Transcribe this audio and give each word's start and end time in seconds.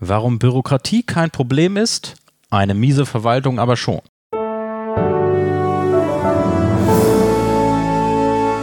Warum 0.00 0.38
Bürokratie 0.38 1.02
kein 1.02 1.32
Problem 1.32 1.76
ist, 1.76 2.14
eine 2.50 2.74
miese 2.74 3.04
Verwaltung 3.04 3.58
aber 3.58 3.76
schon. 3.76 4.00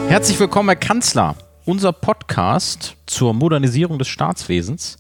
Herzlich 0.08 0.40
willkommen, 0.40 0.70
Herr 0.70 0.78
Kanzler. 0.78 1.36
Unser 1.66 1.92
Podcast 1.92 2.96
zur 3.06 3.34
Modernisierung 3.34 4.00
des 4.00 4.08
Staatswesens. 4.08 4.98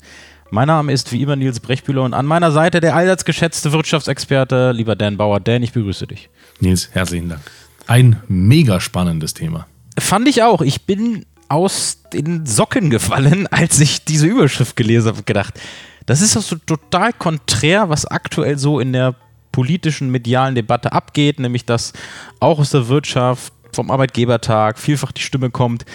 Mein 0.51 0.67
Name 0.67 0.91
ist 0.91 1.13
wie 1.13 1.21
immer 1.21 1.37
Nils 1.37 1.61
Brechbühler 1.61 2.03
und 2.03 2.13
an 2.13 2.25
meiner 2.25 2.51
Seite 2.51 2.81
der 2.81 2.97
allseits 2.97 3.23
geschätzte 3.23 3.71
Wirtschaftsexperte, 3.71 4.73
lieber 4.73 4.97
Dan 4.97 5.15
Bauer. 5.15 5.39
Dan, 5.39 5.63
ich 5.63 5.71
begrüße 5.71 6.05
dich. 6.05 6.29
Nils, 6.59 6.89
herzlichen 6.91 7.29
Dank. 7.29 7.43
Ein 7.87 8.21
mega 8.27 8.81
spannendes 8.81 9.35
Thema. 9.35 9.67
Fand 9.97 10.27
ich 10.27 10.43
auch. 10.43 10.61
Ich 10.61 10.85
bin 10.85 11.25
aus 11.47 11.99
den 12.11 12.45
Socken 12.45 12.89
gefallen, 12.89 13.47
als 13.51 13.79
ich 13.79 14.03
diese 14.03 14.27
Überschrift 14.27 14.75
gelesen 14.75 15.07
habe, 15.07 15.23
gedacht, 15.23 15.53
das 16.05 16.21
ist 16.21 16.35
doch 16.35 16.41
so 16.41 16.55
total 16.55 17.13
konträr, 17.13 17.89
was 17.89 18.05
aktuell 18.05 18.57
so 18.57 18.79
in 18.79 18.93
der 18.93 19.15
politischen, 19.51 20.09
medialen 20.09 20.55
Debatte 20.55 20.91
abgeht, 20.91 21.39
nämlich 21.39 21.65
dass 21.65 21.93
auch 22.39 22.59
aus 22.59 22.71
der 22.71 22.87
Wirtschaft, 22.87 23.53
vom 23.71 23.91
Arbeitgebertag 23.91 24.79
vielfach 24.79 25.11
die 25.11 25.21
Stimme 25.21 25.49
kommt, 25.49 25.85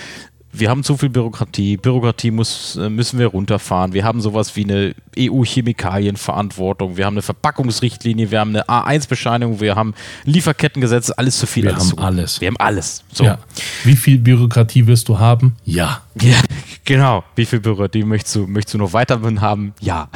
wir 0.52 0.68
haben 0.68 0.82
zu 0.82 0.96
viel 0.96 1.10
Bürokratie, 1.10 1.76
Bürokratie 1.76 2.30
muss, 2.30 2.76
äh, 2.76 2.90
müssen 2.90 3.18
wir 3.18 3.28
runterfahren. 3.28 3.92
Wir 3.92 4.04
haben 4.04 4.20
sowas 4.20 4.56
wie 4.56 4.64
eine 4.64 4.94
EU-Chemikalienverantwortung, 5.16 6.96
wir 6.96 7.06
haben 7.06 7.14
eine 7.14 7.22
Verpackungsrichtlinie, 7.22 8.30
wir 8.30 8.40
haben 8.40 8.50
eine 8.50 8.64
A1-Bescheinigung, 8.64 9.60
wir 9.60 9.76
haben 9.76 9.94
Lieferkettengesetz, 10.24 11.10
alles 11.10 11.38
zu 11.38 11.46
viel. 11.46 11.64
Wir 11.64 11.74
haben 11.74 11.80
zu 11.80 11.98
alles. 11.98 12.40
Wir 12.40 12.48
haben 12.48 12.56
alles. 12.58 13.04
So. 13.12 13.24
Ja. 13.24 13.38
Wie 13.84 13.96
viel 13.96 14.18
Bürokratie 14.18 14.86
wirst 14.86 15.08
du 15.08 15.18
haben? 15.18 15.56
Ja. 15.64 16.02
Ja, 16.20 16.36
genau. 16.84 17.24
Wie 17.34 17.46
viel 17.46 17.60
Bürokratie 17.60 18.02
möchtest 18.02 18.36
du, 18.36 18.46
möchtest 18.46 18.74
du 18.74 18.78
noch 18.78 18.92
weiter 18.92 19.20
haben? 19.40 19.72
Ja. 19.80 20.10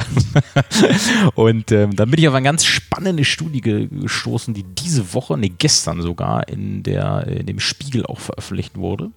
Und 1.35 1.71
ähm, 1.71 1.95
dann 1.95 2.11
bin 2.11 2.19
ich 2.19 2.27
auf 2.27 2.35
eine 2.35 2.43
ganz 2.43 2.63
spannende 2.63 3.25
Studie 3.25 3.61
gestoßen, 3.61 4.53
die 4.53 4.63
diese 4.63 5.13
Woche, 5.13 5.35
nee, 5.35 5.51
gestern 5.57 6.01
sogar, 6.01 6.47
in, 6.47 6.83
der, 6.83 7.25
in 7.25 7.47
dem 7.47 7.59
Spiegel 7.59 8.05
auch 8.05 8.19
veröffentlicht 8.19 8.77
wurde. 8.77 9.09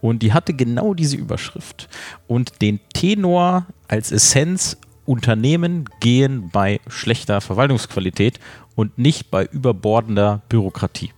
Und 0.00 0.22
die 0.22 0.32
hatte 0.32 0.54
genau 0.54 0.94
diese 0.94 1.16
Überschrift 1.16 1.88
und 2.26 2.60
den 2.62 2.80
Tenor 2.92 3.66
als 3.88 4.12
Essenz, 4.12 4.76
Unternehmen 5.06 5.84
gehen 6.00 6.48
bei 6.50 6.80
schlechter 6.88 7.40
Verwaltungsqualität 7.42 8.40
und 8.74 8.96
nicht 8.96 9.30
bei 9.30 9.44
überbordender 9.44 10.40
Bürokratie. 10.48 11.12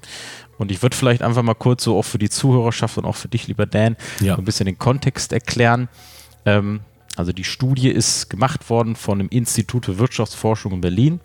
Und 0.58 0.70
ich 0.72 0.82
würde 0.82 0.96
vielleicht 0.96 1.22
einfach 1.22 1.42
mal 1.42 1.54
kurz 1.54 1.84
so 1.84 1.96
auch 1.96 2.04
für 2.04 2.18
die 2.18 2.30
Zuhörerschaft 2.30 2.98
und 2.98 3.04
auch 3.04 3.14
für 3.14 3.28
dich, 3.28 3.46
lieber 3.46 3.66
Dan, 3.66 3.96
Ja. 4.20 4.36
ein 4.36 4.44
bisschen 4.44 4.66
den 4.66 4.78
Kontext 4.78 5.32
erklären. 5.32 5.88
Ähm, 6.44 6.80
also 7.14 7.32
die 7.32 7.44
Studie 7.44 7.88
ist 7.90 8.28
gemacht 8.28 8.68
worden 8.70 8.96
von 8.96 9.18
dem 9.18 9.28
Institut 9.28 9.86
für 9.86 9.98
Wirtschaftsforschung 9.98 10.72
in 10.72 10.80
Berlin 10.80 11.20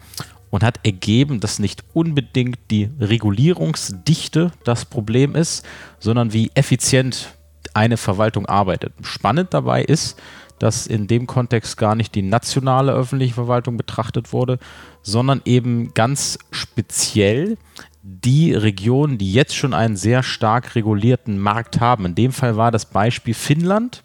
und 0.52 0.64
hat 0.64 0.86
ergeben, 0.86 1.40
dass 1.40 1.58
nicht 1.58 1.84
unbedingt 1.94 2.60
die 2.70 2.92
Regulierungsdichte 3.00 4.52
das 4.64 4.86
Problem 4.86 5.36
ist, 5.36 5.66
sondern 5.98 6.34
wie 6.34 6.52
effizient 6.54 7.30
eine 7.74 7.98
Verwaltung 7.98 8.46
arbeitet. 8.46 8.94
Spannend 9.02 9.54
dabei 9.54 9.82
ist, 9.82 10.22
dass 10.60 10.86
in 10.86 11.08
dem 11.08 11.26
Kontext 11.26 11.78
gar 11.78 11.96
nicht 11.96 12.14
die 12.14 12.22
nationale 12.22 12.92
öffentliche 12.92 13.34
Verwaltung 13.34 13.78
betrachtet 13.78 14.32
wurde, 14.32 14.60
sondern 15.02 15.42
eben 15.46 15.94
ganz 15.96 16.38
speziell 16.52 17.58
die 18.04 18.54
Regionen, 18.54 19.18
die 19.18 19.32
jetzt 19.32 19.56
schon 19.56 19.74
einen 19.74 19.96
sehr 19.96 20.22
stark 20.22 20.76
regulierten 20.76 21.40
Markt 21.40 21.80
haben. 21.80 22.06
In 22.06 22.16
dem 22.16 22.32
Fall 22.32 22.58
war 22.58 22.72
das 22.72 22.86
Beispiel 22.86 23.34
Finnland, 23.34 24.04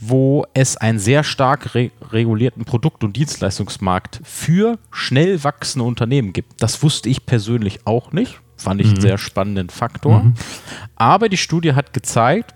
wo 0.00 0.46
es 0.54 0.76
einen 0.76 0.98
sehr 0.98 1.24
stark 1.24 1.74
re 1.74 1.90
regulierten 2.10 2.64
Produkt- 2.64 3.04
und 3.04 3.16
Dienstleistungsmarkt 3.16 4.20
für 4.24 4.78
schnell 4.90 5.42
wachsende 5.42 5.84
Unternehmen 5.84 6.32
gibt. 6.32 6.62
Das 6.62 6.82
wusste 6.82 7.08
ich 7.08 7.26
persönlich 7.26 7.80
auch 7.84 8.12
nicht. 8.12 8.40
Fand 8.56 8.80
ich 8.80 8.88
einen 8.88 9.00
sehr 9.00 9.18
spannenden 9.18 9.70
Faktor. 9.70 10.32
Aber 10.96 11.28
die 11.28 11.36
Studie 11.36 11.74
hat 11.74 11.92
gezeigt, 11.92 12.54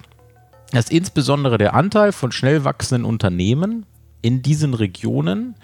dass 0.72 0.91
insbesondere 0.91 1.58
der 1.58 1.75
Anteil 1.75 2.12
von 2.12 2.32
schnell 2.32 2.64
wachsenden 2.64 3.04
Unternehmen 3.04 3.86
in 4.20 4.42
diesen 4.42 4.75
Regionen 4.75 5.54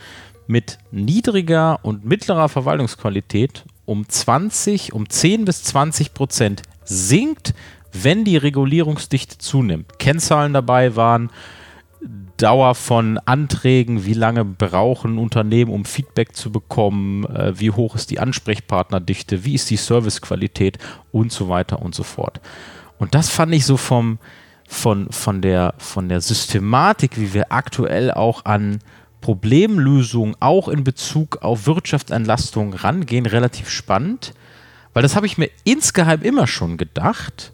mit 0.46 0.78
niedriger 0.90 1.84
und 1.84 2.04
mittlerer 2.04 2.48
Verwaltungsqualität 2.48 3.64
um 3.84 4.08
20, 4.08 4.92
um 4.92 5.08
10 5.08 5.44
bis 5.44 5.62
20 5.64 6.14
Prozent 6.14 6.62
sinkt, 6.84 7.54
wenn 7.92 8.24
die 8.24 8.36
Regulierungsdichte 8.36 9.38
zunimmt. 9.38 9.98
Kennzahlen 9.98 10.52
dabei 10.52 10.94
waren 10.94 11.30
Dauer 12.38 12.74
von 12.74 13.18
Anträgen, 13.18 14.06
wie 14.06 14.14
lange 14.14 14.44
brauchen 14.44 15.18
Unternehmen, 15.18 15.70
um 15.70 15.84
Feedback 15.84 16.34
zu 16.34 16.50
bekommen, 16.50 17.24
äh, 17.26 17.58
wie 17.58 17.70
hoch 17.70 17.94
ist 17.94 18.10
die 18.10 18.20
Ansprechpartnerdichte, 18.20 19.44
wie 19.44 19.54
ist 19.54 19.68
die 19.68 19.76
Servicequalität 19.76 20.78
und 21.12 21.32
so 21.32 21.48
weiter 21.48 21.82
und 21.82 21.94
so 21.94 22.04
fort. 22.04 22.40
Und 22.98 23.14
das 23.14 23.28
fand 23.28 23.54
ich 23.54 23.66
so 23.66 23.76
vom, 23.76 24.18
von, 24.66 25.10
von, 25.10 25.42
der, 25.42 25.74
von 25.78 26.08
der 26.08 26.20
Systematik, 26.20 27.18
wie 27.20 27.34
wir 27.34 27.52
aktuell 27.52 28.10
auch 28.10 28.44
an 28.44 28.78
Problemlösungen 29.20 30.36
auch 30.40 30.68
in 30.68 30.84
Bezug 30.84 31.42
auf 31.42 31.66
Wirtschaftsentlastung 31.66 32.72
rangehen, 32.72 33.26
relativ 33.26 33.68
spannend, 33.68 34.32
weil 34.92 35.02
das 35.02 35.16
habe 35.16 35.26
ich 35.26 35.38
mir 35.38 35.50
insgeheim 35.64 36.22
immer 36.22 36.46
schon 36.46 36.76
gedacht, 36.76 37.52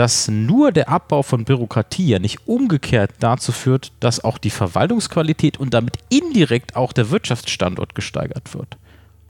dass 0.00 0.28
nur 0.28 0.72
der 0.72 0.88
Abbau 0.88 1.22
von 1.22 1.44
Bürokratie 1.44 2.06
ja 2.08 2.18
nicht 2.18 2.48
umgekehrt 2.48 3.10
dazu 3.18 3.52
führt, 3.52 3.92
dass 4.00 4.24
auch 4.24 4.38
die 4.38 4.48
Verwaltungsqualität 4.48 5.60
und 5.60 5.74
damit 5.74 5.98
indirekt 6.08 6.74
auch 6.74 6.94
der 6.94 7.10
Wirtschaftsstandort 7.10 7.94
gesteigert 7.94 8.54
wird. 8.54 8.78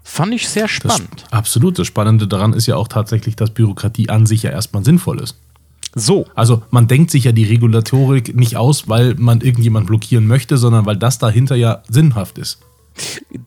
Fand 0.05 0.33
ich 0.33 0.49
sehr 0.49 0.69
Das 0.69 0.71
spannend. 0.71 1.25
absolut. 1.33 1.77
Das 1.77 1.89
Spannende 1.89 2.29
daran 2.29 2.53
ist 2.53 2.69
ja 2.69 2.77
auch 2.77 2.87
tatsächlich, 2.87 3.35
dass 3.35 3.51
Bürokratie 3.51 4.11
an 4.11 4.27
sich 4.27 4.45
ja 4.45 4.51
erstmal 4.51 4.85
sinnvoll 4.85 5.21
ist. 5.21 5.35
So, 5.97 6.27
Also 6.37 6.63
man 6.71 6.87
denkt 6.87 7.11
sich 7.11 7.25
ja 7.25 7.33
die 7.33 7.43
Regulatorik 7.47 8.37
nicht 8.37 8.57
aus, 8.57 8.89
weil 8.89 9.17
man 9.17 9.41
irgendjemand 9.41 9.89
blockieren 9.89 10.29
möchte, 10.29 10.57
sondern 10.57 10.87
weil 10.87 10.97
das 10.99 11.19
dahinter 11.19 11.57
ja 11.57 11.83
sinnhaft 11.89 12.39
ist. 12.39 12.61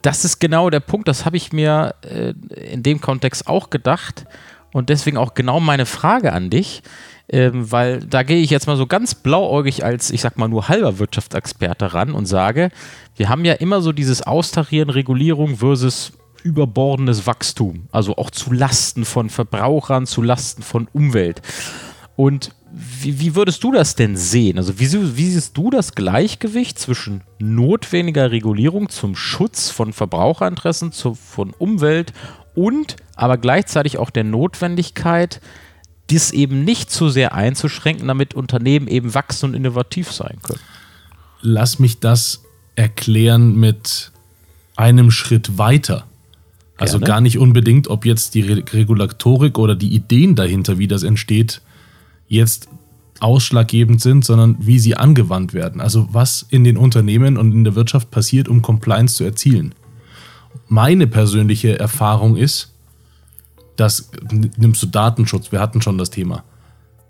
das 0.02 0.26
ist 0.26 0.40
genau 0.42 0.70
der 0.70 0.82
Punkt, 0.82 1.08
das 1.08 1.24
habe 1.26 1.38
ich 1.38 1.54
mir 1.54 1.96
äh, 2.02 2.34
in 2.74 2.84
dem 2.84 3.00
Kontext 3.00 3.48
auch 3.48 3.70
gedacht 3.70 4.26
und 4.74 4.90
deswegen 4.90 5.16
auch 5.16 5.36
genau 5.36 5.62
meine 5.62 5.86
Frage 5.86 6.34
an 6.34 6.50
dich, 6.50 6.82
ähm, 7.30 7.72
weil 7.72 8.00
da 8.00 8.24
gehe 8.24 8.42
ich 8.42 8.50
jetzt 8.50 8.68
mal 8.68 8.78
so 8.78 8.86
ganz 8.86 9.16
blauäugig 9.16 9.84
als, 9.86 10.12
ich 10.12 10.22
sag 10.22 10.38
mal, 10.38 10.48
nur 10.48 10.68
halber 10.68 11.00
Wirtschaftsexperte 11.00 11.94
ran 11.94 12.12
und 12.14 12.26
sage, 12.26 12.70
wir 13.16 13.30
haben 13.30 13.46
ja 13.46 13.54
immer 13.54 13.82
so 13.82 13.92
dieses 13.92 14.22
Austarieren, 14.22 14.90
Regulierung 14.90 15.58
versus 15.58 16.14
überbordendes 16.44 17.26
Wachstum, 17.26 17.88
also 17.92 18.18
auch 18.18 18.30
zu 18.30 18.52
Lasten 18.52 19.06
von 19.06 19.30
Verbrauchern, 19.30 20.06
zu 20.06 20.22
Lasten 20.22 20.62
von 20.62 20.88
Umwelt. 20.92 21.42
Und 22.16 22.52
wie, 22.72 23.20
wie 23.20 23.36
würdest 23.36 23.64
du 23.64 23.72
das 23.72 23.96
denn 23.96 24.18
sehen? 24.18 24.58
Also 24.58 24.80
wie, 24.80 24.92
wie 25.18 25.30
siehst 25.30 25.56
du 25.56 25.70
das 25.70 25.94
Gleichgewicht 25.94 26.78
zwischen 26.78 27.22
notwendiger 27.40 28.32
Regulierung 28.32 28.90
zum 28.90 29.16
Schutz 29.16 29.70
von 29.70 29.94
Verbraucherinteressen, 29.94 30.92
zu, 30.92 31.14
von 31.14 31.52
Umwelt 31.52 32.14
und 32.56 32.98
aber 33.16 33.38
gleichzeitig 33.38 33.98
auch 33.98 34.10
der 34.10 34.24
Notwendigkeit, 34.24 35.40
dies 36.10 36.32
eben 36.32 36.64
nicht 36.64 36.92
zu 36.92 37.10
sehr 37.10 37.34
einzuschränken, 37.34 38.08
damit 38.08 38.34
Unternehmen 38.34 38.88
eben 38.88 39.14
wachsen 39.14 39.50
und 39.50 39.54
innovativ 39.56 40.12
sein 40.12 40.38
können? 40.44 40.60
Lass 41.42 41.80
mich 41.80 42.00
das 42.00 42.44
erklären 42.76 43.60
mit 43.60 44.12
einem 44.76 45.12
Schritt 45.12 45.58
weiter. 45.58 46.06
Also 46.78 46.98
Gerne. 46.98 47.08
gar 47.08 47.22
nicht 47.22 47.38
unbedingt, 47.38 47.88
ob 47.88 48.06
jetzt 48.06 48.34
die 48.34 48.42
Re 48.42 48.64
Regulatorik 48.74 49.58
oder 49.60 49.76
die 49.76 49.94
Ideen 49.94 50.36
dahinter, 50.36 50.80
wie 50.80 50.88
das 50.88 51.04
entsteht, 51.04 51.62
jetzt 52.28 52.68
ausschlaggebend 53.20 54.02
sind, 54.02 54.26
sondern 54.26 54.58
wie 54.60 54.80
sie 54.80 54.98
angewandt 54.98 55.54
werden. 55.54 55.80
Also 55.80 56.10
was 56.12 56.46
in 56.50 56.64
den 56.64 56.78
Unternehmen 56.78 57.38
und 57.38 57.54
in 57.54 57.64
der 57.64 57.76
Wirtschaft 57.76 58.12
passiert, 58.12 58.48
um 58.50 58.62
Compliance 58.62 59.16
zu 59.16 59.24
erzielen. 59.24 59.74
Meine 60.68 61.08
persönliche 61.08 61.80
Erfahrung 61.80 62.36
ist, 62.36 62.73
dass 63.76 64.12
nimmst 64.32 64.84
du 64.84 64.88
Datenschutz, 64.88 65.52
wir 65.52 65.60
hatten 65.60 65.82
schon 65.82 65.98
das 65.98 66.10
Thema, 66.10 66.44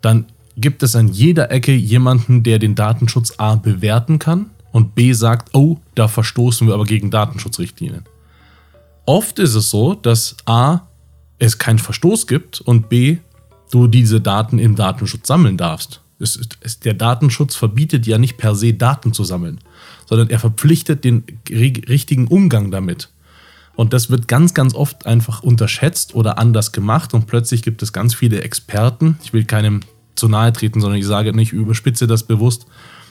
dann 0.01 0.25
gibt 0.55 0.83
es 0.83 0.95
an 0.95 1.07
jeder 1.07 1.51
Ecke 1.51 1.73
jemanden, 1.73 2.43
der 2.43 2.59
den 2.59 2.75
Datenschutz 2.75 3.33
A 3.37 3.55
bewerten 3.55 4.19
kann 4.19 4.51
und 4.71 4.95
B 4.95 5.13
sagt, 5.13 5.55
oh, 5.55 5.77
da 5.95 6.07
verstoßen 6.07 6.67
wir 6.67 6.73
aber 6.73 6.85
gegen 6.85 7.09
Datenschutzrichtlinien. 7.09 8.03
Oft 9.05 9.39
ist 9.39 9.55
es 9.55 9.69
so, 9.69 9.95
dass 9.95 10.35
A, 10.45 10.81
es 11.39 11.57
keinen 11.57 11.79
Verstoß 11.79 12.27
gibt 12.27 12.61
und 12.61 12.89
B, 12.89 13.17
du 13.71 13.87
diese 13.87 14.21
Daten 14.21 14.59
im 14.59 14.75
Datenschutz 14.75 15.27
sammeln 15.27 15.57
darfst. 15.57 16.01
Es, 16.19 16.39
es, 16.61 16.79
der 16.79 16.93
Datenschutz 16.93 17.55
verbietet 17.55 18.05
ja 18.05 18.17
nicht 18.17 18.37
per 18.37 18.55
se 18.55 18.73
Daten 18.73 19.11
zu 19.11 19.23
sammeln, 19.23 19.59
sondern 20.05 20.29
er 20.29 20.39
verpflichtet 20.39 21.03
den 21.03 21.23
ri- 21.49 21.87
richtigen 21.89 22.27
Umgang 22.27 22.69
damit. 22.69 23.09
Und 23.75 23.93
das 23.93 24.09
wird 24.09 24.27
ganz, 24.27 24.53
ganz 24.53 24.75
oft 24.75 25.05
einfach 25.05 25.41
unterschätzt 25.41 26.13
oder 26.15 26.37
anders 26.37 26.71
gemacht 26.71 27.13
und 27.13 27.25
plötzlich 27.25 27.63
gibt 27.63 27.81
es 27.81 27.91
ganz 27.91 28.13
viele 28.13 28.41
Experten. 28.41 29.17
Ich 29.23 29.33
will 29.33 29.45
keinem 29.45 29.81
zu 30.15 30.27
nahe 30.27 30.53
treten, 30.53 30.79
sondern 30.79 30.99
ich 30.99 31.07
sage 31.07 31.33
nicht, 31.33 31.53
ich 31.53 31.59
überspitze 31.59 32.05
das 32.05 32.23
bewusst, 32.23 32.67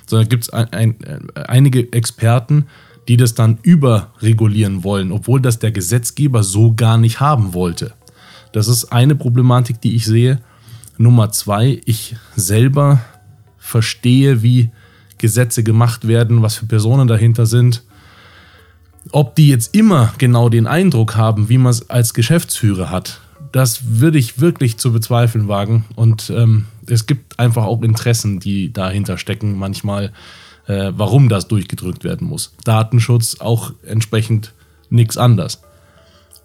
sondern 0.06 0.29
gibt 0.29 0.44
es 0.44 0.50
ein, 0.50 0.73
ein, 0.73 1.31
einige 1.35 1.93
Experten, 1.93 2.67
die 3.09 3.17
das 3.17 3.35
dann 3.35 3.59
überregulieren 3.62 4.85
wollen, 4.85 5.11
obwohl 5.11 5.41
das 5.41 5.59
der 5.59 5.73
Gesetzgeber 5.73 6.44
so 6.44 6.75
gar 6.75 6.99
nicht 6.99 7.19
haben 7.19 7.55
wollte. 7.55 7.94
Das 8.53 8.69
ist 8.69 8.93
eine 8.93 9.17
Problematik, 9.17 9.81
die 9.81 9.97
ich 9.97 10.05
sehe. 10.05 10.41
Nummer 10.99 11.32
zwei, 11.32 11.81
ich 11.87 12.17
selber 12.37 13.00
verstehe, 13.58 14.43
wie 14.43 14.70
Gesetze 15.19 15.65
gemacht 15.65 16.06
werden, 16.06 16.43
was 16.43 16.56
für 16.56 16.67
Personen 16.67 17.08
dahinter 17.08 17.47
sind. 17.47 17.82
Ob 19.10 19.34
die 19.34 19.49
jetzt 19.49 19.75
immer 19.75 20.14
genau 20.19 20.49
den 20.49 20.66
Eindruck 20.66 21.16
haben, 21.16 21.49
wie 21.49 21.58
man 21.58 21.70
es 21.70 21.90
als 21.90 22.14
Geschäftsführer 22.14 22.90
hat, 22.90 23.20
das 23.50 23.99
würde 24.00 24.19
ich 24.19 24.40
wirklich 24.40 24.78
zu 24.78 24.93
bezweifeln 24.93 25.49
wagen. 25.49 25.84
Und 25.96 26.31
ähm, 26.31 26.66
es 26.87 27.06
gibt 27.06 27.38
einfach 27.38 27.64
auch 27.64 27.82
Interessen, 27.82 28.40
die 28.40 28.72
dahinter 28.72 29.19
stecken, 29.19 29.58
manchmal, 29.58 30.12
äh, 30.66 30.93
warum 30.94 31.28
das 31.28 31.49
durchgedrückt 31.49 32.04
werden 32.04 32.26
muss. 32.26 32.54
Datenschutz 32.64 33.40
auch 33.40 33.72
entsprechend 33.84 34.54
nichts 34.88 35.16
anders. 35.16 35.60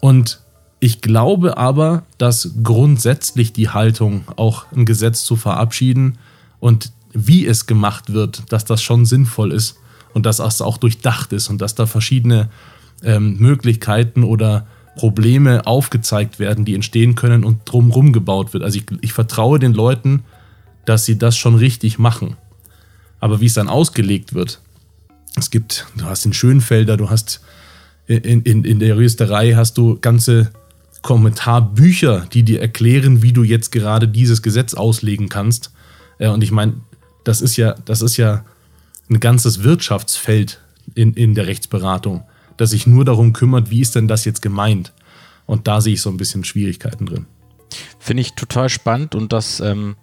Und 0.00 0.40
ich 0.80 1.00
glaube 1.00 1.56
aber, 1.56 2.02
dass 2.18 2.50
grundsätzlich 2.62 3.52
die 3.52 3.70
Haltung, 3.70 4.24
auch 4.36 4.66
ein 4.72 4.84
Gesetz 4.84 5.24
zu 5.24 5.36
verabschieden 5.36 6.18
und 6.60 6.92
wie 7.12 7.46
es 7.46 7.66
gemacht 7.66 8.12
wird, 8.12 8.52
dass 8.52 8.64
das 8.64 8.82
schon 8.82 9.06
sinnvoll 9.06 9.52
ist 9.52 9.76
und 10.18 10.26
dass 10.26 10.38
das 10.38 10.60
auch 10.60 10.78
durchdacht 10.78 11.32
ist 11.32 11.48
und 11.48 11.60
dass 11.62 11.76
da 11.76 11.86
verschiedene 11.86 12.50
ähm, 13.04 13.36
Möglichkeiten 13.38 14.24
oder 14.24 14.66
Probleme 14.96 15.64
aufgezeigt 15.64 16.40
werden, 16.40 16.64
die 16.64 16.74
entstehen 16.74 17.14
können 17.14 17.44
und 17.44 17.60
drumherum 17.64 18.12
gebaut 18.12 18.52
wird. 18.52 18.64
Also 18.64 18.78
ich, 18.78 18.86
ich 19.00 19.12
vertraue 19.12 19.60
den 19.60 19.72
Leuten, 19.72 20.24
dass 20.86 21.04
sie 21.04 21.16
das 21.16 21.36
schon 21.36 21.54
richtig 21.54 22.00
machen. 22.00 22.36
Aber 23.20 23.40
wie 23.40 23.46
es 23.46 23.54
dann 23.54 23.68
ausgelegt 23.68 24.34
wird, 24.34 24.60
es 25.36 25.50
gibt, 25.50 25.86
du 25.96 26.06
hast 26.06 26.24
den 26.24 26.32
Schönfelder, 26.32 26.96
du 26.96 27.10
hast 27.10 27.40
in, 28.08 28.42
in, 28.42 28.64
in 28.64 28.80
der 28.80 28.88
Juristerei 28.88 29.52
hast 29.52 29.78
du 29.78 29.98
ganze 30.00 30.50
Kommentarbücher, 31.02 32.26
die 32.32 32.42
dir 32.42 32.60
erklären, 32.60 33.22
wie 33.22 33.32
du 33.32 33.44
jetzt 33.44 33.70
gerade 33.70 34.08
dieses 34.08 34.42
Gesetz 34.42 34.74
auslegen 34.74 35.28
kannst. 35.28 35.70
Äh, 36.18 36.28
und 36.28 36.42
ich 36.42 36.50
meine, 36.50 36.74
das 37.22 37.40
ist 37.40 37.56
ja, 37.56 37.74
das 37.84 38.02
ist 38.02 38.16
ja 38.16 38.44
ein 39.10 39.20
ganzes 39.20 39.62
Wirtschaftsfeld 39.62 40.60
in, 40.94 41.14
in 41.14 41.34
der 41.34 41.46
Rechtsberatung, 41.46 42.24
das 42.56 42.70
sich 42.70 42.86
nur 42.86 43.04
darum 43.04 43.32
kümmert, 43.32 43.70
wie 43.70 43.80
ist 43.80 43.94
denn 43.94 44.08
das 44.08 44.24
jetzt 44.24 44.42
gemeint? 44.42 44.92
Und 45.46 45.66
da 45.66 45.80
sehe 45.80 45.94
ich 45.94 46.02
so 46.02 46.10
ein 46.10 46.16
bisschen 46.16 46.44
Schwierigkeiten 46.44 47.06
drin. 47.06 47.26
Finde 47.98 48.20
ich 48.20 48.34
total 48.34 48.68
spannend 48.68 49.14
und 49.14 49.32
das, 49.32 49.60
ähm, 49.60 49.96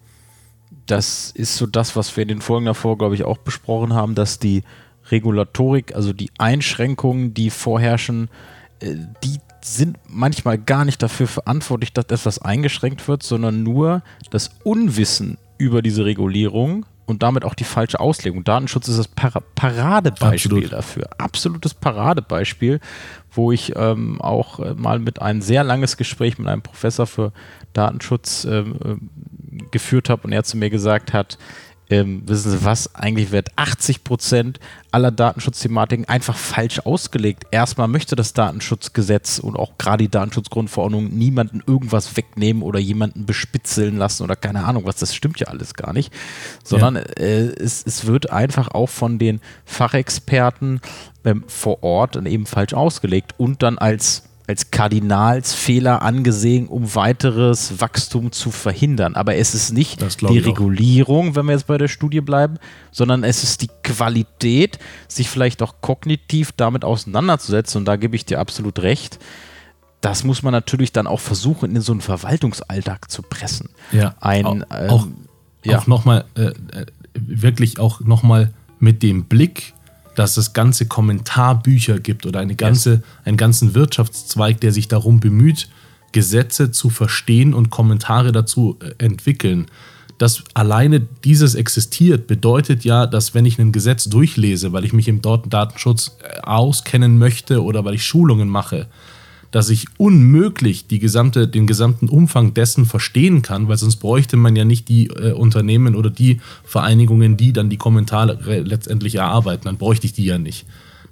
das 0.85 1.31
ist 1.31 1.57
so 1.57 1.65
das, 1.65 1.95
was 1.95 2.15
wir 2.15 2.23
in 2.23 2.29
den 2.29 2.41
Folgen 2.41 2.65
davor, 2.65 2.97
glaube 2.97 3.15
ich, 3.15 3.23
auch 3.23 3.37
besprochen 3.37 3.93
haben, 3.93 4.15
dass 4.15 4.39
die 4.39 4.63
Regulatorik, 5.11 5.95
also 5.95 6.13
die 6.13 6.31
Einschränkungen, 6.37 7.33
die 7.33 7.49
vorherrschen, 7.49 8.29
äh, 8.79 8.95
die 9.23 9.39
sind 9.61 9.97
manchmal 10.07 10.59
gar 10.59 10.85
nicht 10.85 11.01
dafür 11.01 11.27
verantwortlich, 11.27 11.91
dass 11.91 12.05
etwas 12.05 12.39
eingeschränkt 12.39 13.07
wird, 13.07 13.23
sondern 13.23 13.63
nur 13.63 14.03
das 14.29 14.51
Unwissen 14.63 15.37
über 15.57 15.81
diese 15.81 16.05
Regulierung 16.05 16.85
und 17.05 17.23
damit 17.23 17.45
auch 17.45 17.53
die 17.53 17.63
falsche 17.63 17.99
Auslegung. 17.99 18.43
Datenschutz 18.43 18.87
ist 18.87 18.97
das 18.97 19.07
Par 19.07 19.31
Paradebeispiel 19.55 20.51
Absolut. 20.51 20.73
dafür. 20.73 21.09
Absolutes 21.17 21.73
Paradebeispiel, 21.73 22.79
wo 23.31 23.51
ich 23.51 23.73
ähm, 23.75 24.21
auch 24.21 24.59
äh, 24.59 24.73
mal 24.73 24.99
mit 24.99 25.21
ein 25.21 25.41
sehr 25.41 25.63
langes 25.63 25.97
Gespräch 25.97 26.37
mit 26.37 26.47
einem 26.47 26.61
Professor 26.61 27.05
für 27.05 27.31
Datenschutz 27.73 28.45
ähm, 28.45 28.75
äh, 28.83 29.63
geführt 29.71 30.09
habe 30.09 30.23
und 30.23 30.31
er 30.31 30.43
zu 30.43 30.57
mir 30.57 30.69
gesagt 30.69 31.13
hat, 31.13 31.37
ähm, 31.89 32.23
wissen 32.25 32.51
Sie 32.51 32.65
was, 32.65 32.95
eigentlich 32.95 33.31
wird 33.31 33.49
80 33.55 34.03
Prozent 34.03 34.59
aller 34.91 35.11
Datenschutzthematiken 35.11 36.07
einfach 36.07 36.35
falsch 36.35 36.79
ausgelegt. 36.79 37.43
Erstmal 37.51 37.87
möchte 37.87 38.15
das 38.15 38.33
Datenschutzgesetz 38.33 39.39
und 39.39 39.55
auch 39.55 39.77
gerade 39.77 40.05
die 40.05 40.09
Datenschutzgrundverordnung 40.09 41.15
niemanden 41.15 41.61
irgendwas 41.65 42.15
wegnehmen 42.17 42.63
oder 42.63 42.79
jemanden 42.79 43.25
bespitzeln 43.25 43.97
lassen 43.97 44.23
oder 44.23 44.35
keine 44.35 44.65
Ahnung 44.65 44.85
was, 44.85 44.97
das 44.97 45.13
stimmt 45.13 45.39
ja 45.39 45.47
alles 45.47 45.73
gar 45.73 45.93
nicht, 45.93 46.13
sondern 46.63 46.95
ja. 46.95 47.01
äh, 47.17 47.47
es, 47.47 47.83
es 47.85 48.05
wird 48.05 48.31
einfach 48.31 48.69
auch 48.69 48.89
von 48.89 49.19
den 49.19 49.41
Fachexperten 49.65 50.81
ähm, 51.23 51.43
vor 51.47 51.83
Ort 51.83 52.15
dann 52.15 52.25
eben 52.25 52.45
falsch 52.45 52.73
ausgelegt 52.73 53.33
und 53.37 53.61
dann 53.63 53.77
als 53.77 54.23
als 54.47 54.69
Kardinalsfehler 54.69 56.01
angesehen, 56.01 56.67
um 56.67 56.93
weiteres 56.93 57.79
Wachstum 57.81 58.31
zu 58.31 58.51
verhindern. 58.51 59.15
Aber 59.15 59.35
es 59.35 59.55
ist 59.55 59.71
nicht 59.71 60.01
die 60.21 60.39
Regulierung, 60.39 61.35
wenn 61.35 61.45
wir 61.45 61.53
jetzt 61.53 61.67
bei 61.67 61.77
der 61.77 61.87
Studie 61.87 62.21
bleiben, 62.21 62.57
sondern 62.91 63.23
es 63.23 63.43
ist 63.43 63.61
die 63.61 63.69
Qualität, 63.83 64.77
sich 65.07 65.29
vielleicht 65.29 65.63
auch 65.63 65.75
kognitiv 65.81 66.51
damit 66.51 66.83
auseinanderzusetzen. 66.85 67.79
Und 67.79 67.85
da 67.85 67.95
gebe 67.95 68.15
ich 68.15 68.25
dir 68.25 68.39
absolut 68.39 68.79
recht. 68.79 69.19
Das 70.01 70.23
muss 70.23 70.43
man 70.43 70.51
natürlich 70.51 70.91
dann 70.91 71.07
auch 71.07 71.19
versuchen, 71.19 71.75
in 71.75 71.81
so 71.81 71.91
einen 71.91 72.01
Verwaltungsalltag 72.01 73.09
zu 73.09 73.23
pressen. 73.23 73.69
Ja, 73.91 74.15
Ein, 74.19 74.45
auch, 74.45 74.53
ähm, 74.53 74.89
auch, 74.89 75.07
ja. 75.63 75.79
auch 75.79 75.87
nochmal, 75.87 76.25
äh, 76.35 76.41
äh, 76.41 76.53
wirklich 77.15 77.79
auch 77.79 78.01
nochmal 78.01 78.53
mit 78.79 79.01
dem 79.01 79.25
Blick 79.25 79.73
dass 80.15 80.37
es 80.37 80.53
ganze 80.53 80.87
Kommentarbücher 80.87 81.99
gibt 81.99 82.25
oder 82.25 82.39
eine 82.39 82.55
ganze, 82.55 82.91
yes. 82.91 83.01
einen 83.25 83.37
ganzen 83.37 83.75
Wirtschaftszweig, 83.75 84.59
der 84.61 84.71
sich 84.71 84.87
darum 84.87 85.19
bemüht, 85.19 85.69
Gesetze 86.11 86.71
zu 86.71 86.89
verstehen 86.89 87.53
und 87.53 87.69
Kommentare 87.69 88.31
dazu 88.31 88.77
äh, 88.79 89.03
entwickeln. 89.03 89.67
Dass 90.17 90.43
alleine 90.53 91.01
dieses 91.01 91.55
existiert, 91.55 92.25
bedeutet 92.25 92.85
ja, 92.85 93.05
dass 93.05 93.33
wenn 93.33 93.45
ich 93.45 93.59
ein 93.59 93.73
Gesetz 93.73 94.05
durchlese, 94.05 94.71
weil 94.71 94.85
ich 94.85 94.93
mich 94.93 95.09
im 95.09 95.21
Datenschutz 95.21 96.17
äh, 96.23 96.39
auskennen 96.41 97.17
möchte 97.17 97.61
oder 97.61 97.83
weil 97.83 97.95
ich 97.95 98.05
Schulungen 98.05 98.47
mache, 98.47 98.87
dass 99.51 99.69
ich 99.69 99.85
unmöglich 99.97 100.87
die 100.87 100.99
gesamte, 100.99 101.47
den 101.47 101.67
gesamten 101.67 102.09
Umfang 102.09 102.53
dessen 102.53 102.85
verstehen 102.85 103.41
kann, 103.41 103.67
weil 103.67 103.77
sonst 103.77 103.97
bräuchte 103.97 104.37
man 104.37 104.55
ja 104.55 104.65
nicht 104.65 104.89
die 104.89 105.07
äh, 105.07 105.31
Unternehmen 105.31 105.95
oder 105.95 106.09
die 106.09 106.41
Vereinigungen, 106.63 107.37
die 107.37 107.53
dann 107.53 107.69
die 107.69 107.77
Kommentare 107.77 108.37
letztendlich 108.61 109.15
erarbeiten. 109.15 109.65
Dann 109.65 109.77
bräuchte 109.77 110.07
ich 110.07 110.13
die 110.13 110.25
ja 110.25 110.37
nicht. 110.37 110.65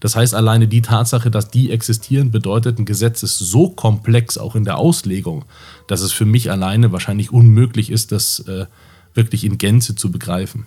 Das 0.03 0.17
heißt, 0.17 0.35
alleine 0.35 0.67
die 0.67 0.81
Tatsache, 0.81 1.31
dass 1.31 1.49
die 1.49 1.71
existieren, 1.71 2.29
bedeutet, 2.29 2.77
ein 2.77 2.83
Gesetz 2.83 3.23
ist 3.23 3.39
so 3.39 3.69
komplex, 3.69 4.37
auch 4.37 4.55
in 4.55 4.65
der 4.65 4.77
Auslegung, 4.77 5.45
dass 5.87 6.01
es 6.01 6.11
für 6.11 6.25
mich 6.25 6.51
alleine 6.51 6.91
wahrscheinlich 6.91 7.31
unmöglich 7.31 7.89
ist, 7.89 8.11
das 8.11 8.39
äh, 8.39 8.65
wirklich 9.13 9.45
in 9.45 9.57
Gänze 9.57 9.95
zu 9.95 10.11
begreifen. 10.11 10.65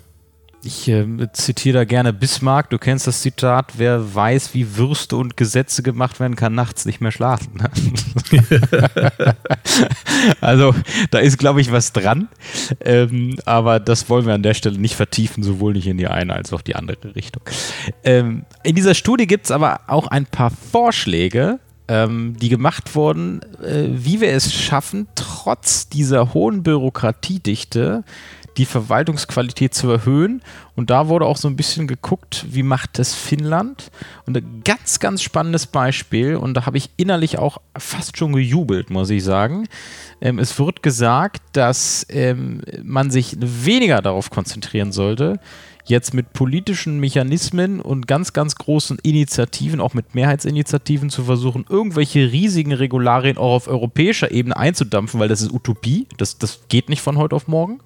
Ich 0.66 0.88
äh, 0.88 1.06
zitiere 1.32 1.78
da 1.78 1.84
gerne 1.84 2.12
Bismarck. 2.12 2.70
Du 2.70 2.78
kennst 2.78 3.06
das 3.06 3.22
Zitat: 3.22 3.74
Wer 3.76 4.14
weiß, 4.14 4.52
wie 4.52 4.76
Würste 4.76 5.16
und 5.16 5.36
Gesetze 5.36 5.84
gemacht 5.84 6.18
werden, 6.18 6.34
kann 6.34 6.56
nachts 6.56 6.86
nicht 6.86 7.00
mehr 7.00 7.12
schlafen. 7.12 7.62
also, 10.40 10.74
da 11.12 11.18
ist, 11.20 11.38
glaube 11.38 11.60
ich, 11.60 11.70
was 11.70 11.92
dran. 11.92 12.28
Ähm, 12.80 13.36
aber 13.44 13.78
das 13.78 14.10
wollen 14.10 14.26
wir 14.26 14.34
an 14.34 14.42
der 14.42 14.54
Stelle 14.54 14.76
nicht 14.76 14.96
vertiefen, 14.96 15.44
sowohl 15.44 15.74
nicht 15.74 15.86
in 15.86 15.98
die 15.98 16.08
eine 16.08 16.34
als 16.34 16.52
auch 16.52 16.62
die 16.62 16.74
andere 16.74 17.14
Richtung. 17.14 17.42
Ähm, 18.02 18.44
in 18.64 18.74
dieser 18.74 18.94
Studie 18.94 19.28
gibt 19.28 19.44
es 19.44 19.52
aber 19.52 19.82
auch 19.86 20.08
ein 20.08 20.26
paar 20.26 20.50
Vorschläge, 20.50 21.60
ähm, 21.86 22.36
die 22.40 22.48
gemacht 22.48 22.96
wurden, 22.96 23.40
äh, 23.62 23.86
wie 23.92 24.20
wir 24.20 24.32
es 24.32 24.52
schaffen, 24.52 25.06
trotz 25.14 25.88
dieser 25.88 26.34
hohen 26.34 26.64
Bürokratiedichte 26.64 28.02
die 28.56 28.66
Verwaltungsqualität 28.66 29.74
zu 29.74 29.90
erhöhen. 29.90 30.42
Und 30.74 30.90
da 30.90 31.08
wurde 31.08 31.26
auch 31.26 31.36
so 31.36 31.48
ein 31.48 31.56
bisschen 31.56 31.86
geguckt, 31.86 32.46
wie 32.48 32.62
macht 32.62 32.98
es 32.98 33.14
Finnland. 33.14 33.90
Und 34.26 34.36
ein 34.36 34.62
ganz, 34.64 34.98
ganz 34.98 35.22
spannendes 35.22 35.66
Beispiel, 35.66 36.36
und 36.36 36.54
da 36.54 36.66
habe 36.66 36.78
ich 36.78 36.90
innerlich 36.96 37.38
auch 37.38 37.58
fast 37.76 38.16
schon 38.16 38.32
gejubelt, 38.32 38.90
muss 38.90 39.10
ich 39.10 39.24
sagen. 39.24 39.68
Ähm, 40.20 40.38
es 40.38 40.58
wird 40.58 40.82
gesagt, 40.82 41.42
dass 41.52 42.06
ähm, 42.08 42.62
man 42.82 43.10
sich 43.10 43.36
weniger 43.38 44.02
darauf 44.02 44.30
konzentrieren 44.30 44.92
sollte, 44.92 45.40
jetzt 45.86 46.14
mit 46.14 46.32
politischen 46.32 46.98
Mechanismen 46.98 47.80
und 47.80 48.06
ganz, 48.06 48.32
ganz 48.32 48.56
großen 48.56 48.98
Initiativen, 49.02 49.80
auch 49.80 49.94
mit 49.94 50.14
Mehrheitsinitiativen 50.14 51.10
zu 51.10 51.24
versuchen, 51.24 51.64
irgendwelche 51.68 52.32
riesigen 52.32 52.72
Regularien 52.72 53.38
auch 53.38 53.54
auf 53.54 53.68
europäischer 53.68 54.30
Ebene 54.30 54.56
einzudampfen, 54.56 55.20
weil 55.20 55.28
das 55.28 55.42
ist 55.42 55.52
Utopie, 55.52 56.06
das, 56.16 56.38
das 56.38 56.60
geht 56.68 56.88
nicht 56.88 57.02
von 57.02 57.16
heute 57.16 57.36
auf 57.36 57.48
morgen, 57.48 57.80